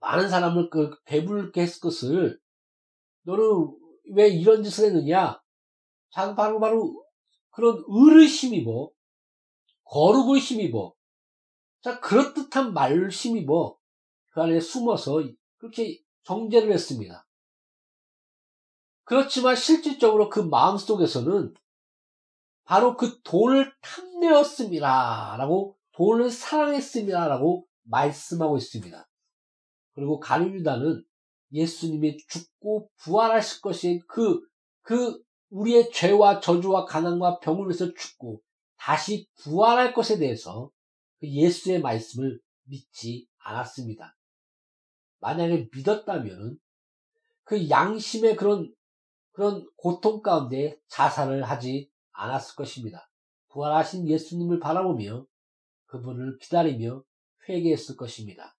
많은 0.00 0.28
사람을 0.28 0.70
그 0.70 0.96
배부르게 1.04 1.62
했을 1.62 1.80
것을 1.80 2.38
너는 3.22 3.76
왜 4.12 4.28
이런 4.28 4.62
짓을 4.62 4.86
했느냐? 4.86 5.40
자, 6.10 6.34
바로 6.34 6.60
바로 6.60 7.04
그런 7.50 7.82
의를 7.88 8.26
힘입어 8.26 8.90
거룩을 9.84 10.38
힘입어 10.38 10.92
자 11.80 12.00
그럴듯한 12.00 12.74
말을 12.74 13.10
힘입어 13.10 13.78
그 14.30 14.42
안에 14.42 14.60
숨어서 14.60 15.22
그렇게 15.56 15.98
정제를 16.24 16.72
했습니다. 16.72 17.26
그렇지만 19.04 19.56
실질적으로 19.56 20.28
그 20.28 20.40
마음 20.40 20.76
속에서는 20.76 21.54
바로 22.66 22.96
그 22.96 23.20
돈을 23.22 23.72
탐내었습니다. 23.80 25.36
라고 25.38 25.76
돈을 25.92 26.30
사랑했습니다. 26.30 27.28
라고 27.28 27.66
말씀하고 27.84 28.56
있습니다. 28.56 29.08
그리고 29.94 30.18
가룟유다는 30.18 31.04
예수님이 31.52 32.18
죽고 32.28 32.90
부활하실 32.98 33.62
것이 33.62 34.02
그, 34.08 34.40
그 34.82 35.22
우리의 35.50 35.92
죄와 35.92 36.40
저주와 36.40 36.84
가난과 36.84 37.38
병을 37.38 37.66
위해서 37.66 37.94
죽고 37.94 38.42
다시 38.76 39.28
부활할 39.38 39.94
것에 39.94 40.18
대해서 40.18 40.70
그 41.20 41.28
예수의 41.28 41.80
말씀을 41.80 42.40
믿지 42.64 43.28
않았습니다. 43.38 44.16
만약에 45.20 45.68
믿었다면 45.72 46.58
그 47.44 47.70
양심의 47.70 48.36
그런 48.36 48.74
그런 49.30 49.68
고통 49.76 50.20
가운데 50.20 50.76
자살을 50.88 51.44
하지 51.44 51.90
않았을 52.16 52.56
것입니다. 52.56 53.08
부활하신 53.48 54.08
예수님을 54.08 54.60
바라보며 54.60 55.26
그분을 55.86 56.38
기다리며 56.38 57.02
회개했을 57.48 57.96
것입니다. 57.96 58.56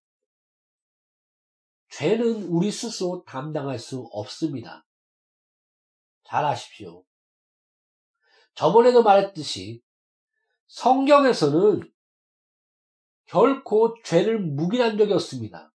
죄는 1.90 2.44
우리 2.48 2.72
스스로 2.72 3.24
담당할 3.26 3.80
수 3.80 4.08
없습니다. 4.12 4.86
잘 6.24 6.46
아십시오. 6.46 7.04
저번에도 8.56 9.04
말했듯이 9.04 9.82
성경에서는 10.68 11.92
결코 13.26 13.96
죄를 14.04 14.40
묵인한 14.40 14.98
적이 14.98 15.14
없습니다. 15.14 15.72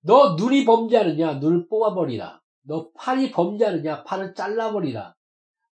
너 0.00 0.34
눈이 0.34 0.64
범죄하느냐? 0.64 1.34
눈을 1.34 1.68
뽑아버리라. 1.68 2.40
너 2.62 2.90
팔이 2.92 3.32
범죄하느냐? 3.32 4.04
팔을 4.04 4.34
잘라버리라. 4.34 5.14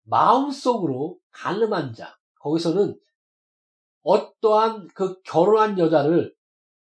마음속으로 0.08 1.18
가늠한 1.30 1.94
자. 1.94 2.16
거기서는 2.40 2.98
어떠한 4.02 4.88
그 4.94 5.20
결혼한 5.22 5.78
여자를 5.78 6.34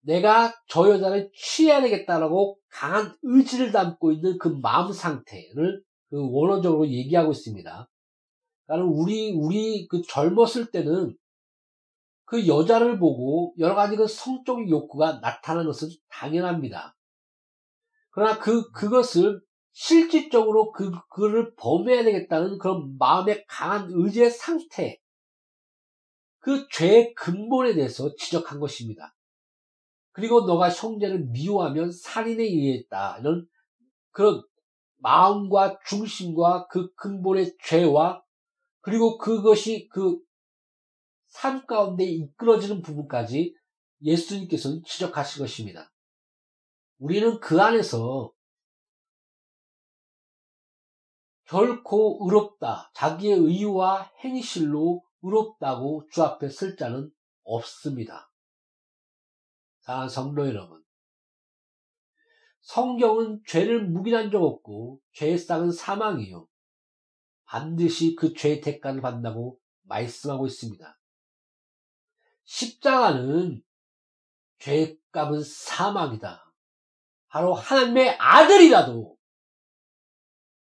내가 0.02 0.54
저 0.68 0.88
여자를 0.88 1.30
취해야 1.34 1.80
되겠다라고 1.80 2.58
강한 2.68 3.14
의지를 3.22 3.72
담고 3.72 4.12
있는 4.12 4.38
그 4.38 4.48
마음 4.48 4.92
상태를 4.92 5.82
그 6.08 6.30
원어적으로 6.30 6.88
얘기하고 6.88 7.32
있습니다. 7.32 7.88
나는 8.66 8.84
우리, 8.84 9.32
우리 9.32 9.88
그 9.88 10.02
젊었을 10.02 10.70
때는 10.70 11.16
그 12.24 12.46
여자를 12.46 12.98
보고 12.98 13.54
여러 13.58 13.74
가지 13.74 13.96
그 13.96 14.06
성적인 14.06 14.68
욕구가 14.70 15.18
나타나는 15.18 15.66
것은 15.66 15.88
당연합니다. 16.08 16.96
그러나 18.10 18.38
그, 18.38 18.70
그것을 18.70 19.40
실질적으로 19.72 20.72
그, 20.72 20.90
그를 21.10 21.54
범해야 21.56 22.04
되겠다는 22.04 22.58
그런 22.58 22.96
마음의 22.98 23.44
강한 23.46 23.88
의지의 23.90 24.30
상태, 24.30 24.98
그 26.38 26.66
죄의 26.70 27.14
근본에 27.14 27.74
대해서 27.74 28.14
지적한 28.16 28.60
것입니다. 28.60 29.14
그리고 30.12 30.46
너가 30.46 30.70
형제를 30.70 31.26
미워하면 31.26 31.92
살인에 31.92 32.42
의했다. 32.42 33.18
이런 33.20 33.46
그런 34.10 34.42
마음과 34.96 35.78
중심과 35.86 36.66
그 36.66 36.92
근본의 36.94 37.56
죄와 37.64 38.22
그리고 38.80 39.18
그것이 39.18 39.88
그 39.88 40.20
삶 41.34 41.64
가운데 41.66 42.04
이끌어지는 42.04 42.82
부분까지 42.82 43.54
예수님께서는 44.02 44.82
지적하신 44.84 45.42
것입니다. 45.42 45.92
우리는 46.98 47.38
그 47.40 47.60
안에서 47.60 48.32
결코 51.50 52.20
의롭다, 52.22 52.92
자기의 52.94 53.36
의와 53.36 54.12
행실로 54.20 55.02
의롭다고 55.20 56.06
주 56.08 56.22
앞에 56.22 56.48
쓸 56.48 56.76
자는 56.76 57.10
없습니다. 57.42 58.30
사랑하는 59.80 60.08
성도 60.08 60.46
여러분, 60.46 60.80
성경은 62.60 63.42
죄를 63.48 63.88
묵인한 63.88 64.30
적 64.30 64.44
없고 64.44 65.00
죄의 65.14 65.38
쌍은 65.38 65.72
사망이요. 65.72 66.46
반드시 67.46 68.14
그 68.14 68.32
죄의 68.32 68.60
대가를 68.60 69.00
받는다고 69.00 69.58
말씀하고 69.82 70.46
있습니다. 70.46 71.00
십자가는 72.44 73.60
죄의 74.60 75.00
값은 75.10 75.42
사망이다. 75.42 76.54
바로 77.26 77.54
하나님의 77.54 78.18
아들이라도 78.20 79.18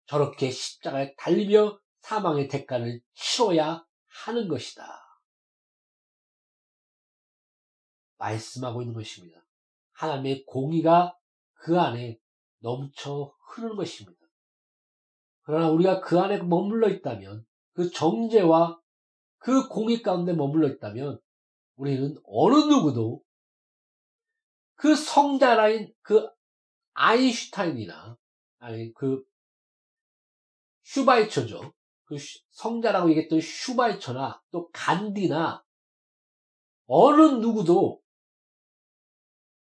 저렇게 0.08 0.50
십자가에 0.50 1.16
달리며 1.16 1.80
사망의 2.00 2.48
대가를 2.48 3.02
치러야 3.14 3.86
하는 4.26 4.48
것이다. 4.48 4.84
말씀하고 8.18 8.82
있는 8.82 8.94
것입니다. 8.94 9.46
하나님의 9.94 10.46
공의가 10.46 11.18
그 11.54 11.80
안에 11.80 12.20
넘쳐 12.60 13.36
흐르는 13.50 13.76
것입니다. 13.76 14.18
그러나 15.42 15.70
우리가 15.70 16.02
그 16.02 16.20
안에 16.20 16.42
머물러 16.42 16.90
있다면 16.90 17.46
그 17.74 17.92
정죄와 17.92 18.80
그 19.38 19.68
공의 19.68 20.02
가운데 20.02 20.34
머물러 20.34 20.68
있다면 20.68 21.20
우리는 21.76 22.16
어느 22.26 22.56
누구도 22.56 23.24
그 24.76 24.96
성자라인 24.96 25.94
그 26.02 26.28
아인슈타인이나 26.94 28.18
아니 28.60 28.94
그 28.94 29.24
슈바이처죠. 30.88 31.74
그 32.06 32.16
성자라고 32.52 33.10
얘기했던 33.10 33.42
슈바이처나 33.42 34.42
또 34.52 34.70
간디나 34.72 35.66
어느 36.86 37.22
누구도 37.22 38.02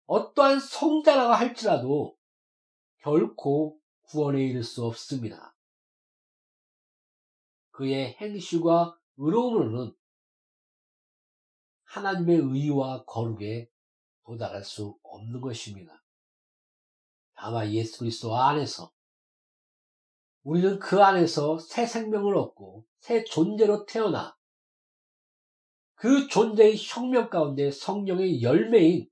어떠한 0.04 0.60
성자라고 0.60 1.32
할지라도 1.32 2.18
결코 2.98 3.80
구원에 4.02 4.44
이를 4.44 4.62
수 4.62 4.84
없습니다. 4.84 5.56
그의 7.70 8.16
행실과 8.20 8.98
의로움으로는 9.16 9.96
하나님의 11.84 12.36
의와 12.36 13.04
거룩에 13.06 13.70
도달할 14.26 14.62
수 14.62 14.98
없는 15.02 15.40
것입니다. 15.40 16.04
다만 17.34 17.72
예수 17.72 18.00
그리스도 18.00 18.36
안에서 18.36 18.93
우리는 20.44 20.78
그 20.78 21.02
안에서 21.02 21.58
새 21.58 21.86
생명을 21.86 22.36
얻고 22.36 22.86
새 22.98 23.24
존재로 23.24 23.86
태어나 23.86 24.36
그 25.94 26.28
존재의 26.28 26.76
혁명 26.78 27.30
가운데 27.30 27.70
성령의 27.70 28.42
열매인 28.42 29.08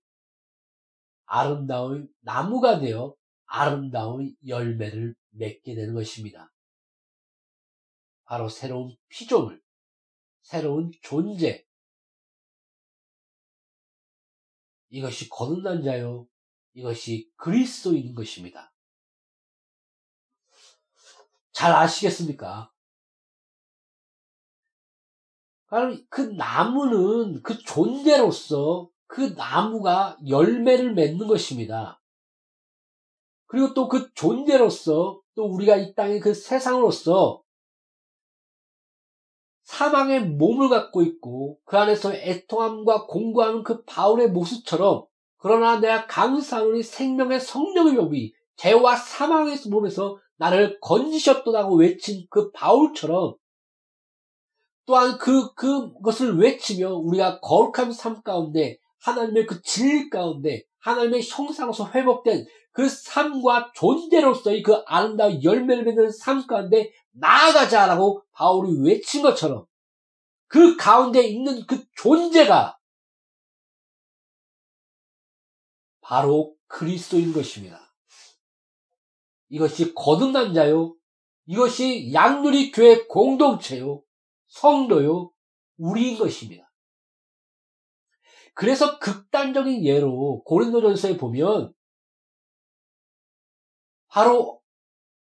아름다운 1.25 2.13
나무가 2.21 2.79
되어 2.79 3.17
아름다운 3.47 4.37
열매를 4.47 5.15
맺게 5.31 5.75
되는 5.75 5.95
것입니다. 5.95 6.53
바로 8.25 8.49
새로운 8.49 8.95
피조물, 9.09 9.63
새로운 10.43 10.91
존재. 11.03 11.67
이것이 14.91 15.29
거듭난 15.31 15.83
자요. 15.83 16.27
이것이 16.75 17.31
그리스도인 17.37 18.15
것입니다. 18.15 18.72
잘 21.53 21.73
아시겠습니까? 21.73 22.71
그 26.11 26.21
나무는 26.21 27.43
그 27.43 27.57
존재로서 27.59 28.91
그 29.07 29.35
나무가 29.35 30.19
열매를 30.27 30.93
맺는 30.95 31.27
것입니다. 31.27 32.01
그리고 33.47 33.75
또 33.75 33.89
그 33.89 34.13
존재로서 34.15 35.21
또 35.35 35.45
우리가 35.45 35.77
이 35.77 35.95
땅의 35.95 36.21
그 36.21 36.35
세상으로서 36.35 37.43
사망의 39.65 40.29
몸을 40.29 40.69
갖고 40.69 41.03
있고 41.03 41.59
그 41.65 41.79
안에서 41.79 42.15
애통함과 42.15 43.07
공고하는 43.07 43.63
그 43.63 43.85
바울의 43.85 44.31
모습처럼 44.31 45.07
그러나 45.39 45.81
내가 45.81 46.07
강사하노니 46.07 46.83
생명의 46.83 47.41
성령의 47.41 47.97
법이 47.97 48.35
죄와 48.57 48.97
사망의 48.97 49.57
몸에서 49.71 50.19
나를 50.43 50.81
건지셨도다고 50.81 51.77
외친 51.77 52.27
그 52.29 52.51
바울처럼 52.51 53.37
또한 54.87 55.17
그, 55.17 55.55
그것을 55.55 56.37
외치며 56.37 56.95
우리가 56.95 57.39
거룩한 57.39 57.93
삶 57.93 58.23
가운데 58.23 58.79
하나님의 58.99 59.47
그 59.47 59.63
진리 59.63 60.11
가운데 60.11 60.65
하나님의 60.81 61.23
형상으로서 61.23 61.93
회복된 61.93 62.45
그 62.73 62.89
삶과 62.89 63.71
존재로서의 63.77 64.65
그 64.65 64.83
아름다운 64.87 65.45
열매를 65.45 65.85
맺는 65.85 66.11
삶 66.11 66.45
가운데 66.49 66.91
나아가자라고 67.13 68.25
바울이 68.33 68.81
외친 68.81 69.23
것처럼 69.23 69.67
그 70.49 70.77
가운데 70.77 71.23
있는 71.23 71.65
그 71.67 71.85
존재가 71.95 72.77
바로 76.01 76.57
그리스도인 76.67 77.33
것입니다. 77.33 77.82
이것이 79.53 79.93
거듭난 79.95 80.55
자요. 80.55 80.97
이것이 81.45 82.11
양누리 82.15 82.73
교회 82.73 83.05
공동체요. 83.07 84.03
성도요. 84.47 85.31
우리인 85.77 86.19
것입니다. 86.19 86.73
그래서 88.55 88.99
극단적인 88.99 89.85
예로 89.85 90.43
고린도전서에 90.45 91.19
보면 91.19 91.75
바로 94.09 94.63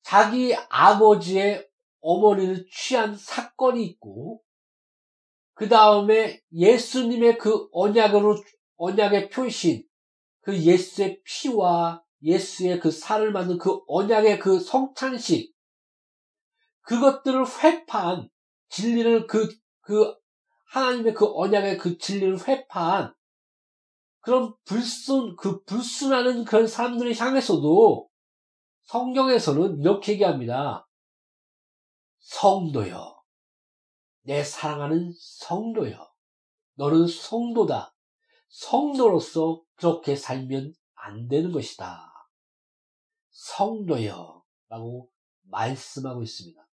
자기 0.03 0.55
아버지의 0.69 1.69
어머니를 2.01 2.65
취한 2.73 3.17
사건이 3.17 3.85
있고 3.87 4.41
그 5.55 5.69
다음에 5.69 6.41
예수님의 6.53 7.39
그 7.39 7.69
언약으로 7.73 8.37
언약의 8.77 9.31
표신 9.31 9.85
그 10.43 10.57
예수의 10.57 11.21
피와 11.25 12.05
예수의 12.23 12.81
그 12.81 12.91
살을 12.91 13.33
만든 13.33 13.59
그 13.59 13.81
언약의 13.87 14.39
그 14.39 14.61
성찬식 14.61 15.53
그것들을 16.83 17.45
회파한 17.63 18.29
진리를 18.69 19.27
그, 19.27 19.49
그 19.81 20.15
하나님의 20.67 21.15
그 21.15 21.27
언약의 21.33 21.79
그 21.79 21.99
진리를 21.99 22.47
회파한 22.47 23.15
그런 24.21 24.55
불순, 24.65 25.37
그 25.37 25.63
불순하는 25.65 26.45
그런 26.45 26.67
사람들을 26.67 27.19
향해서도 27.19 28.09
성경에서는 28.85 29.81
이렇게 29.81 30.13
얘기합니다. 30.13 30.89
성도여. 32.21 33.21
내 34.23 34.45
사랑하는 34.45 35.13
성도여. 35.19 36.09
너는 36.75 37.09
성도다. 37.09 37.95
성도로서 38.49 39.63
그렇게 39.75 40.15
살면 40.15 40.73
안 40.95 41.27
되는 41.27 41.51
것이다. 41.51 42.12
성도여. 43.43 44.43
라고 44.69 45.11
말씀하고 45.43 46.23
있습니다. 46.23 46.67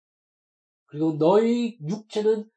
그리고 0.86 1.18
너희 1.18 1.78
육체는 1.80 2.48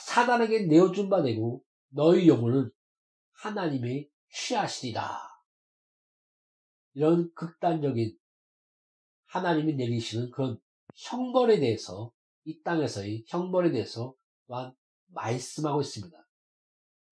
사단에게 0.00 0.66
내어준 0.66 1.08
바 1.08 1.22
되고 1.22 1.64
너희 1.90 2.28
영혼은 2.28 2.70
하나님의 3.32 4.10
취하시리라. 4.32 5.20
이런 6.94 7.32
극단적인 7.34 8.18
하나님이 9.26 9.74
내리시는 9.74 10.30
그런 10.30 10.58
형벌에 10.94 11.60
대해서 11.60 12.12
이 12.44 12.60
땅에서의 12.62 13.24
형벌에 13.28 13.70
대해서 13.70 14.14
또한 14.46 14.74
말씀하고 15.08 15.80
있습니다. 15.80 16.16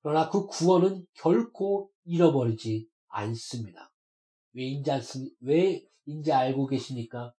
그러나 0.00 0.28
그 0.30 0.46
구원은 0.46 1.06
결코 1.14 1.92
잃어버리지 2.04 2.88
않습니다. 3.08 3.92
왜인지, 4.52 5.36
왜 5.40 5.86
인지 6.06 6.32
알고 6.32 6.66
계십니까? 6.66 7.34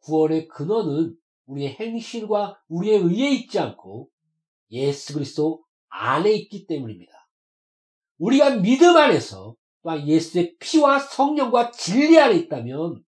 구원의 0.00 0.48
근원은 0.48 1.16
우리의 1.46 1.74
행실과 1.74 2.62
우리의 2.68 3.00
의에 3.00 3.30
있지 3.30 3.58
않고 3.58 4.10
예수 4.70 5.14
그리스도 5.14 5.64
안에 5.88 6.32
있기 6.32 6.66
때문입니다. 6.66 7.12
우리가 8.18 8.56
믿음 8.56 8.96
안에서 8.96 9.56
또한 9.82 10.06
예수의 10.06 10.56
피와 10.58 10.98
성령과 10.98 11.70
진리 11.70 12.18
안에 12.18 12.36
있다면 12.36 13.04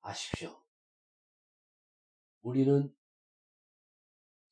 아십시오. 0.00 0.62
우리는 2.42 2.92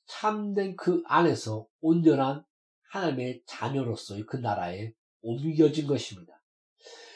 참된 0.06 0.76
그 0.76 1.02
안에서 1.06 1.66
온전한 1.80 2.44
하나님의 2.90 3.42
자녀로서의 3.46 4.26
그 4.26 4.36
나라에 4.36 4.92
옮겨진 5.22 5.86
것입니다. 5.86 6.33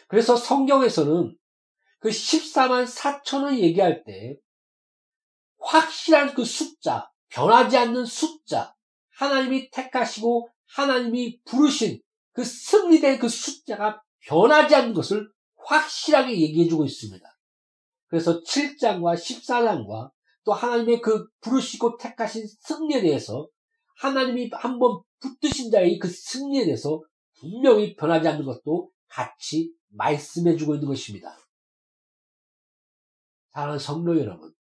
그래서 0.09 0.37
성경에서는 0.37 1.37
그 2.01 2.09
14만 2.09 2.87
4천을 2.87 3.59
얘기할 3.59 4.05
때 4.05 4.37
확실한 5.59 6.35
그 6.35 6.45
숫자, 6.45 7.11
변하지 7.29 7.77
않는 7.77 8.05
숫자, 8.05 8.75
하나님이 9.17 9.71
택하시고 9.71 10.49
하나님이 10.67 11.41
부르신 11.45 12.01
그 12.33 12.45
승리된 12.45 13.19
그 13.19 13.29
숫자가 13.29 14.03
변하지 14.27 14.75
않는 14.75 14.95
것을 14.95 15.29
확실하게 15.57 16.41
얘기해 16.41 16.69
주고 16.69 16.85
있습니다. 16.85 17.27
그래서 18.07 18.41
7장과 18.43 19.15
14장과 19.17 20.11
또 20.45 20.53
하나님의 20.53 21.03
그 21.03 21.27
부르시고 21.41 21.99
택하신 21.99 22.47
승리에 22.61 23.03
대해서 23.03 23.49
하나님이 23.99 24.51
한번 24.53 25.03
붙드신 25.21 25.71
자의 25.71 25.99
그 25.99 26.09
승리에 26.09 26.65
대해서 26.65 27.03
분명히 27.39 27.95
변하지 27.97 28.29
않는 28.29 28.47
것도 28.47 28.91
같이 29.09 29.73
말씀해 29.89 30.57
주고 30.57 30.75
있는 30.75 30.89
것입니다. 30.89 31.37
사랑하는 33.51 33.79
성도 33.79 34.19
여러분, 34.19 34.55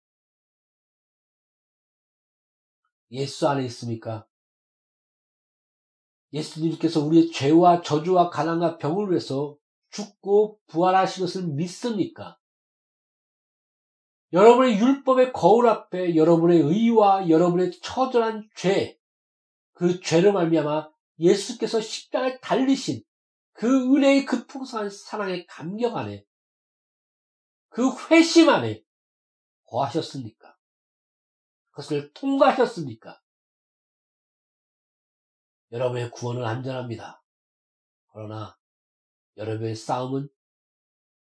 예수 3.11 3.49
안에 3.49 3.65
있습니까? 3.67 4.27
예수님께서 6.33 7.05
우리의 7.05 7.31
죄와 7.31 7.83
저주와 7.83 8.31
가난과 8.31 8.79
병을 8.79 9.11
위해서 9.11 9.57
죽고 9.91 10.61
부활하신 10.67 11.25
것을 11.25 11.47
믿습니까? 11.47 12.39
여러분의 14.33 14.79
율법의 14.79 15.33
거울 15.33 15.69
앞에 15.69 16.17
여러분의 16.17 16.61
의와 16.61 17.29
여러분의 17.29 17.73
처절한 17.81 18.49
죄, 18.57 18.99
그 19.73 20.01
죄를 20.01 20.33
말미암아 20.33 20.91
예수께서 21.19 21.81
십자가에 21.81 22.41
달리신 22.41 23.03
그 23.57 23.67
은혜의 23.67 24.27
그 24.27 24.47
풍성한 24.47 24.91
사랑의 24.91 25.47
감격 25.47 25.97
안에 25.97 26.27
그 27.71 27.91
회심 28.11 28.51
안에 28.51 28.85
거하셨습니까? 29.65 30.57
그것을 31.71 32.13
통과하셨습니까? 32.13 33.21
여러분의 35.73 36.11
구원은 36.11 36.45
안전합니다. 36.45 37.23
그러나 38.13 38.59
여러분의 39.39 39.75
싸움은 39.75 40.29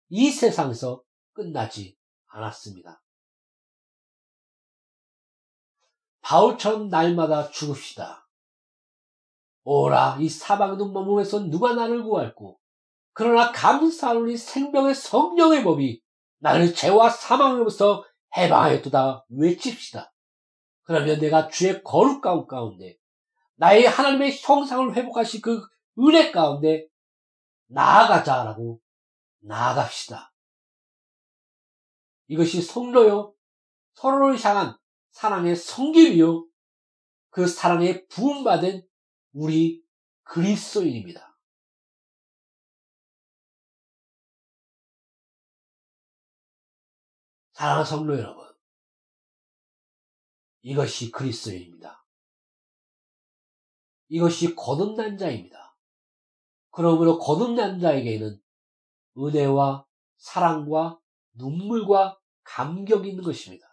이 0.09 0.29
세상에서 0.29 1.03
끝나지 1.33 1.97
않았습니다. 2.27 3.03
바울처럼 6.21 6.89
날마다 6.89 7.49
죽읍시다. 7.49 8.28
오라 9.71 10.17
이 10.19 10.27
사방의 10.27 10.77
눈몸에서 10.77 11.41
누가 11.41 11.75
나를 11.75 12.03
구할고 12.03 12.59
그러나 13.13 13.51
감사하노니 13.51 14.35
생명의 14.35 14.95
성령의 14.95 15.63
법이 15.63 16.01
나를 16.39 16.73
죄와 16.73 17.11
사망으로부터 17.11 18.03
해방하였도다 18.35 19.25
외칩시다. 19.29 20.11
그러면 20.81 21.19
내가 21.19 21.49
주의 21.49 21.83
거룩 21.83 22.19
가운데 22.21 22.97
나의 23.57 23.85
하나님의 23.85 24.39
형상을 24.41 24.95
회복하신 24.95 25.41
그 25.41 25.61
은혜 25.99 26.31
가운데 26.31 26.87
나아가자라고 27.67 28.81
나아갑시다. 29.41 30.33
이것이 32.27 32.63
성로요, 32.63 33.35
서로를 33.93 34.43
향한 34.43 34.75
사랑의 35.11 35.55
성김이요, 35.55 36.47
그 37.29 37.45
사랑에 37.45 38.07
부음받은 38.07 38.88
우리 39.39 39.81
그리스도인입니다. 40.23 41.39
사랑하는 47.53 47.85
성도 47.85 48.17
여러분, 48.17 48.45
이것이 50.61 51.09
그리스도입니다. 51.11 52.05
이것이 54.09 54.55
거듭난 54.55 55.17
자입니다. 55.17 55.77
그러므로 56.71 57.17
거듭난 57.17 57.79
자에게는 57.79 58.41
은혜와 59.17 59.85
사랑과 60.17 60.99
눈물과 61.35 62.19
감격이 62.43 63.07
있는 63.07 63.23
것입니다. 63.23 63.68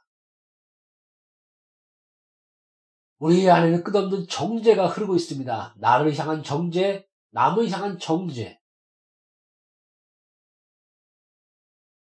우리 3.19 3.49
안에는 3.49 3.83
끝없는 3.83 4.29
정죄가 4.29 4.89
흐르고 4.89 5.17
있습니다. 5.17 5.75
나를 5.79 6.17
향한 6.19 6.43
정죄, 6.43 7.09
남을 7.31 7.71
향한 7.71 7.99
정죄. 7.99 8.61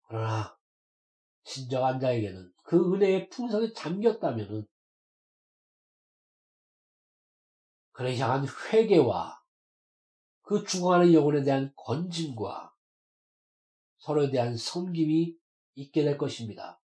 그러나 0.08 0.58
진정한 1.44 2.00
자에게는 2.00 2.54
그 2.64 2.94
은혜의 2.94 3.30
풍성에 3.30 3.72
잠겼다면은 3.74 4.68
그를 7.92 8.18
향한 8.18 8.46
회개와 8.46 9.42
그 10.42 10.64
죽어가는 10.66 11.14
영혼에 11.14 11.44
대한 11.44 11.72
건짐과 11.76 12.74
서로에 14.00 14.30
대한 14.30 14.58
섬김이 14.58 15.36
있게 15.76 16.04
될 16.04 16.18
것입니다. 16.18 16.82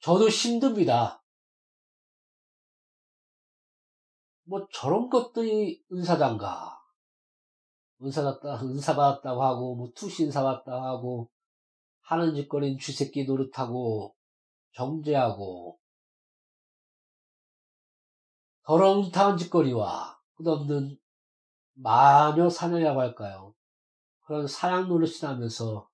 저도 0.00 0.28
힘듭니다. 0.28 1.21
뭐 4.52 4.68
저런 4.70 5.08
것들이 5.08 5.82
은사단가 5.90 6.78
은사받다, 8.02 8.62
은사받았다고 8.62 9.42
하고, 9.42 9.76
뭐 9.76 9.90
투신사 9.94 10.42
받았다고 10.42 10.84
하고, 10.84 11.30
하는 12.02 12.34
짓거리는 12.34 12.78
쥐새끼 12.78 13.24
노릇하고, 13.24 14.14
정죄하고, 14.74 15.78
더러운 18.64 19.10
짓거리와 19.38 20.20
끝없는 20.34 20.98
마녀 21.72 22.50
사냥이라고 22.50 23.00
할까요? 23.00 23.54
그런 24.26 24.46
사냥 24.46 24.86
노릇을 24.86 25.30
하면서 25.30 25.88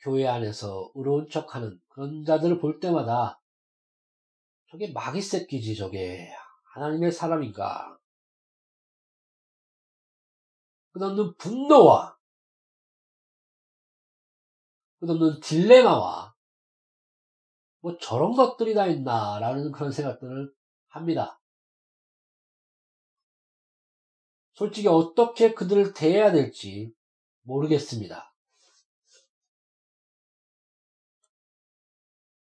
교회 0.00 0.26
안에서 0.26 0.90
의로운 0.94 1.28
척하는 1.28 1.78
그런 1.88 2.24
자들을 2.24 2.58
볼 2.58 2.80
때마다 2.80 3.38
저게 4.70 4.90
마귀 4.92 5.20
새끼지 5.20 5.76
저게 5.76 6.32
하나님의 6.78 7.10
사람인가 7.10 7.98
끝없는 10.92 11.36
분노와 11.36 12.16
끝없는 15.00 15.40
딜레마와 15.40 16.34
뭐 17.80 17.98
저런 17.98 18.32
것들이 18.32 18.74
다 18.74 18.86
있나라는 18.86 19.72
그런 19.72 19.90
생각들을 19.90 20.52
합니다. 20.88 21.40
솔직히 24.54 24.88
어떻게 24.88 25.54
그들을 25.54 25.94
대해야 25.94 26.32
될지 26.32 26.92
모르겠습니다. 27.42 28.27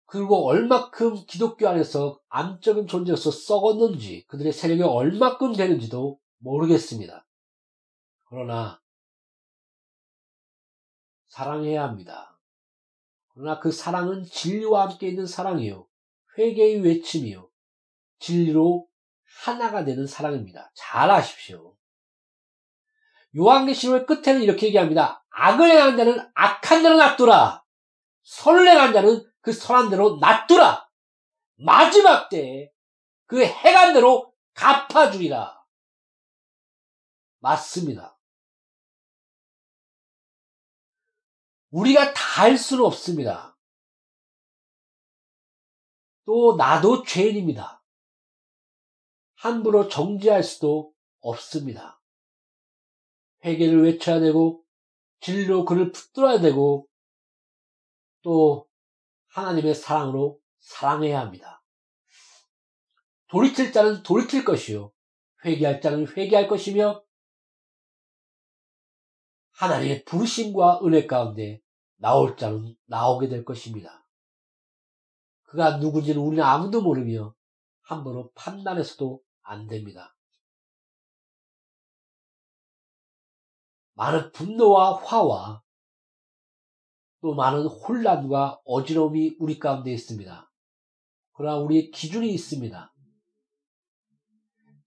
그리고 0.09 0.47
얼마큼 0.47 1.27
기독교 1.27 1.69
안에서 1.69 2.19
암적인 2.31 2.87
존재로서 2.87 3.31
썩었는지 3.31 4.25
그들의 4.29 4.53
세력이 4.55 4.83
얼마큼 4.83 5.53
되는지도 5.53 6.19
모르겠습니다. 6.39 7.27
그러나 8.25 8.81
사랑해야 11.27 11.83
합니다. 11.83 12.41
그러나 13.35 13.61
그 13.61 13.71
사랑은 13.71 14.25
진리와 14.25 14.89
함께 14.89 15.09
있는 15.09 15.27
사랑이요. 15.27 15.87
회개의 16.39 16.81
외침이요. 16.81 17.51
진리로 18.19 18.89
하나가 19.45 19.85
되는 19.85 20.07
사랑입니다. 20.07 20.73
잘 20.75 21.11
아십시오. 21.11 21.77
요한계시록의 23.37 24.07
끝에는 24.07 24.43
이렇게 24.43 24.69
얘기합니다. 24.69 25.23
악을 25.29 25.71
행한 25.71 25.99
자는 25.99 26.19
악한 26.35 26.83
대로 26.83 26.97
놔두라. 26.97 27.63
행한 28.67 28.93
자는 28.93 29.25
그 29.41 29.53
선한 29.53 29.91
대로 29.91 30.17
놔두라. 30.17 30.89
마지막 31.57 32.29
때에 32.29 32.71
그 33.27 33.45
행한 33.45 33.95
대로 33.95 34.35
갚아주리라. 34.55 35.59
맞습니다. 37.41 38.19
우리가 41.71 42.15
다 42.15 42.29
할 42.39 42.57
수는 42.57 42.85
없습니다. 42.85 43.59
또 46.25 46.55
나도 46.57 47.03
죄인입니다. 47.03 47.83
함부로 49.35 49.89
정지할 49.89 50.45
수도 50.45 50.95
없습니다. 51.19 52.01
회개를 53.45 53.83
외쳐야 53.83 54.21
되고 54.21 54.65
진리로 55.19 55.65
그를 55.65 55.91
붙들어야 55.91 56.41
되고 56.41 56.88
또 58.23 58.69
하나님의 59.29 59.75
사랑으로 59.75 60.41
사랑해야 60.61 61.21
합니다. 61.21 61.63
돌이킬 63.29 63.73
자는 63.73 64.03
돌이킬 64.03 64.45
것이요 64.45 64.93
회개할 65.45 65.81
자는 65.81 66.07
회개할 66.09 66.49
것이며 66.49 67.05
하나님의 69.53 70.05
부르심과 70.05 70.81
은혜 70.85 71.07
가운데 71.07 71.61
나올 71.97 72.37
자는 72.37 72.77
나오게 72.87 73.29
될 73.29 73.45
것입니다. 73.45 74.07
그가 75.43 75.79
누군지는 75.79 76.21
우리는 76.21 76.45
아무도 76.45 76.83
모르며 76.83 77.35
함부로 77.83 78.31
판단해서도 78.35 79.23
안 79.43 79.67
됩니다. 79.67 80.17
많은 83.95 84.31
분노와 84.31 85.03
화와 85.03 85.63
또 87.21 87.35
많은 87.35 87.67
혼란과 87.67 88.61
어지러움이 88.65 89.37
우리 89.39 89.59
가운데 89.59 89.93
있습니다. 89.93 90.51
그러나 91.33 91.59
우리의 91.59 91.91
기준이 91.91 92.33
있습니다. 92.33 92.93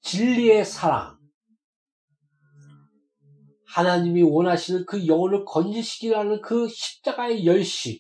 진리의 0.02 0.66
사랑, 0.66 1.18
하나님이 3.68 4.24
원하시는 4.24 4.86
그 4.86 5.08
영혼을 5.08 5.46
건지시키라는 5.46 6.42
그 6.42 6.68
십자가의 6.68 7.46
열심. 7.46 7.98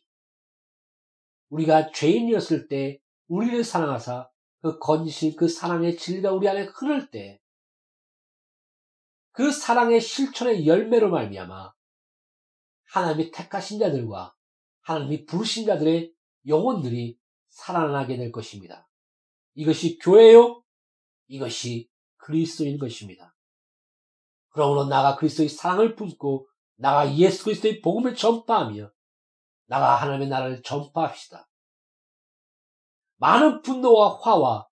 우리가 1.49 1.91
죄인이었을 1.91 2.67
때 2.67 2.99
우리를 3.27 3.63
사랑하사 3.63 4.29
그 4.61 4.79
건지신 4.79 5.35
그 5.35 5.47
사랑의 5.47 5.97
진리가 5.97 6.31
우리 6.31 6.47
안에 6.47 6.63
흐를 6.63 7.09
때 7.09 7.41
그 9.33 9.51
사랑의 9.51 10.01
실천의 10.01 10.67
열매로 10.67 11.09
말미암아 11.09 11.71
하나님이 12.91 13.31
택하신 13.31 13.79
자들과 13.79 14.35
하나님이 14.81 15.25
부르신 15.25 15.65
자들의 15.65 16.13
영혼들이 16.47 17.17
살아나게 17.49 18.17
될 18.17 18.31
것입니다. 18.31 18.89
이것이 19.53 19.97
교회요. 19.99 20.63
이것이 21.27 21.89
그리스도인 22.17 22.77
것입니다. 22.77 23.35
그러므로 24.49 24.85
나가 24.85 25.15
그리스도의 25.15 25.47
사랑을 25.47 25.95
품고 25.95 26.47
나가 26.75 27.15
예수 27.15 27.45
그리스도의 27.45 27.81
복음을 27.81 28.15
전파하며 28.15 28.91
나가 29.67 29.95
하나님의 29.95 30.27
나라를 30.27 30.61
전파합시다. 30.61 31.47
많은 33.17 33.61
분노와 33.61 34.19
화와 34.21 34.67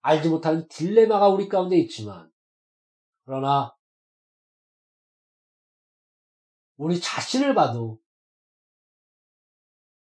알지 0.00 0.28
못하는 0.28 0.66
딜레마가 0.68 1.28
우리 1.28 1.48
가운데 1.48 1.78
있지만 1.78 2.30
그러나 3.24 3.72
우리 6.80 6.98
자신을 6.98 7.54
봐도 7.54 8.00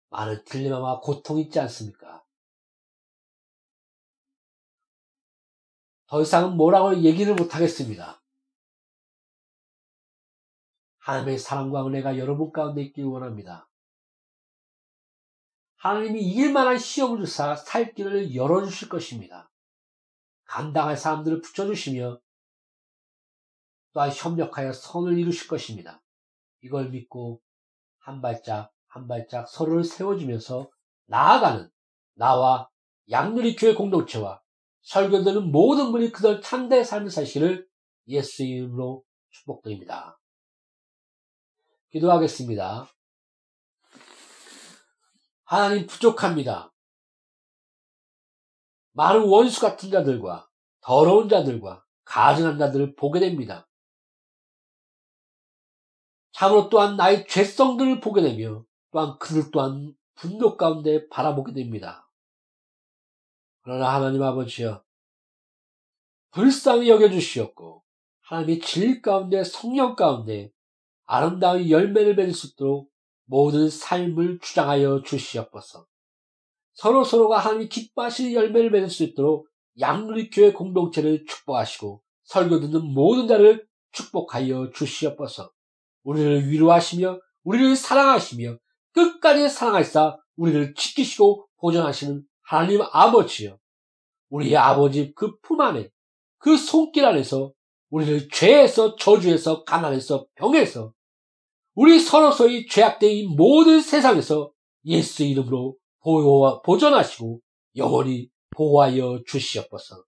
많은 0.09 0.43
딜레마와 0.43 0.99
고통이 0.99 1.43
있지 1.43 1.57
않습니까? 1.61 2.25
더 6.07 6.21
이상은 6.21 6.57
뭐라고 6.57 7.01
얘기를 7.01 7.33
못하겠습니다. 7.33 8.21
하나님의 10.97 11.37
사랑과 11.37 11.87
은혜가 11.87 12.17
여러분 12.17 12.51
가운데 12.51 12.81
있길 12.81 13.05
원합니다. 13.05 13.69
하나님이 15.77 16.23
이길 16.23 16.51
만한 16.51 16.77
시험을 16.77 17.25
주사 17.25 17.55
살 17.55 17.93
길을 17.93 18.35
열어주실 18.35 18.89
것입니다. 18.89 19.49
감당할 20.43 20.97
사람들을 20.97 21.39
붙여주시며 21.39 22.19
또한 23.93 24.11
협력하여 24.13 24.73
선을 24.73 25.17
이루실 25.17 25.47
것입니다. 25.47 26.01
이걸 26.65 26.89
믿고 26.89 27.41
한 27.99 28.21
발짝 28.21 28.71
한 28.87 29.07
발짝 29.07 29.47
서로를 29.47 29.83
세워주면서 29.83 30.69
나아가는 31.05 31.69
나와 32.15 32.69
양누리 33.09 33.55
교회 33.55 33.75
공동체와 33.75 34.41
설교되는 34.81 35.51
모든 35.51 35.91
분이 35.91 36.11
그들 36.11 36.41
참된 36.41 36.83
삶을 36.83 37.11
사시기를 37.11 37.67
예수 38.07 38.43
이름으로 38.43 39.03
축복드립니다. 39.29 40.19
기도하겠습니다. 41.91 42.87
하나님 45.43 45.85
부족합니다. 45.85 46.73
많은 48.93 49.27
원수 49.27 49.61
같은 49.61 49.91
자들과 49.91 50.49
더러운 50.81 51.29
자들과 51.29 51.83
가증한 52.05 52.57
자들을 52.57 52.95
보게 52.95 53.19
됩니다. 53.19 53.67
참으로 56.35 56.67
또한 56.67 56.97
나의 56.97 57.25
죄성들을 57.27 58.01
보게 58.01 58.21
되며 58.21 58.65
또한 58.91 59.17
그들 59.19 59.51
또한 59.51 59.95
분노 60.15 60.57
가운데 60.57 61.07
바라보게 61.07 61.53
됩니다. 61.53 62.09
그러나 63.61 63.95
하나님 63.95 64.21
아버지여 64.21 64.83
불쌍히 66.31 66.89
여겨주시었고 66.89 67.83
하나님의 68.23 68.59
질 68.59 69.01
가운데 69.01 69.45
성령 69.45 69.95
가운데 69.95 70.51
아름다운 71.05 71.69
열매를 71.69 72.15
맺을 72.15 72.33
수 72.33 72.47
있도록 72.47 72.91
모든 73.23 73.69
삶을 73.69 74.39
주장하여 74.41 75.03
주시옵소서. 75.03 75.87
서로 76.73 77.05
서로가 77.05 77.39
하나님이 77.39 77.69
기뻐하시는 77.69 78.33
열매를 78.33 78.71
맺을 78.71 78.89
수 78.89 79.03
있도록 79.03 79.47
양리교회 79.79 80.51
공동체를 80.51 81.25
축복하시고 81.25 82.01
설교 82.25 82.59
듣는 82.59 82.83
모든 82.93 83.29
자를 83.29 83.65
축복하여 83.93 84.71
주시옵소서. 84.71 85.55
우리를 86.05 86.49
위로하시며 86.49 87.19
우리를 87.43 87.75
사랑하시며 87.75 88.57
끝까지 88.93 89.49
사랑하시사 89.49 90.17
우리를 90.37 90.73
지키시고 90.75 91.47
보존하시는 91.57 92.23
하나님 92.43 92.81
아버지여. 92.93 93.57
우리 94.29 94.55
아버지 94.55 95.13
그 95.13 95.39
품 95.41 95.61
안에 95.61 95.89
그 96.37 96.57
손길 96.57 97.05
안에서 97.05 97.51
우리를 97.89 98.29
죄에서 98.29 98.95
저주에서 98.95 99.63
가난에서 99.63 100.25
병에서 100.35 100.93
우리 101.73 101.99
서로 101.99 102.31
서의 102.31 102.67
죄악된 102.67 103.35
모든 103.35 103.81
세상에서 103.81 104.51
예수 104.85 105.23
이름으로 105.23 105.75
보호, 106.01 106.61
보존하시고 106.61 107.41
영원히 107.75 108.29
보호하여 108.51 109.21
주시옵소서. 109.27 110.03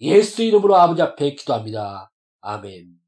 예수 0.00 0.42
이름으로 0.42 0.76
아버지 0.76 1.02
앞에 1.02 1.34
기도합니다. 1.34 2.10
아멘. 2.40 3.03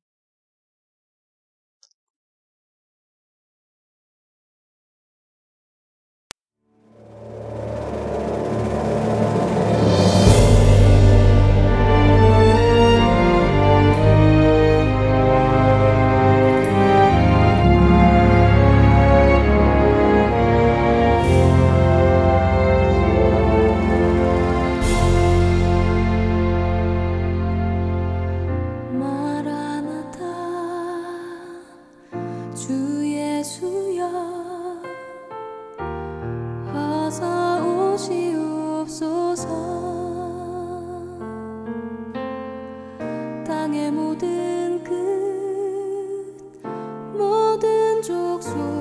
모든 47.96 48.02
족속 48.02 48.75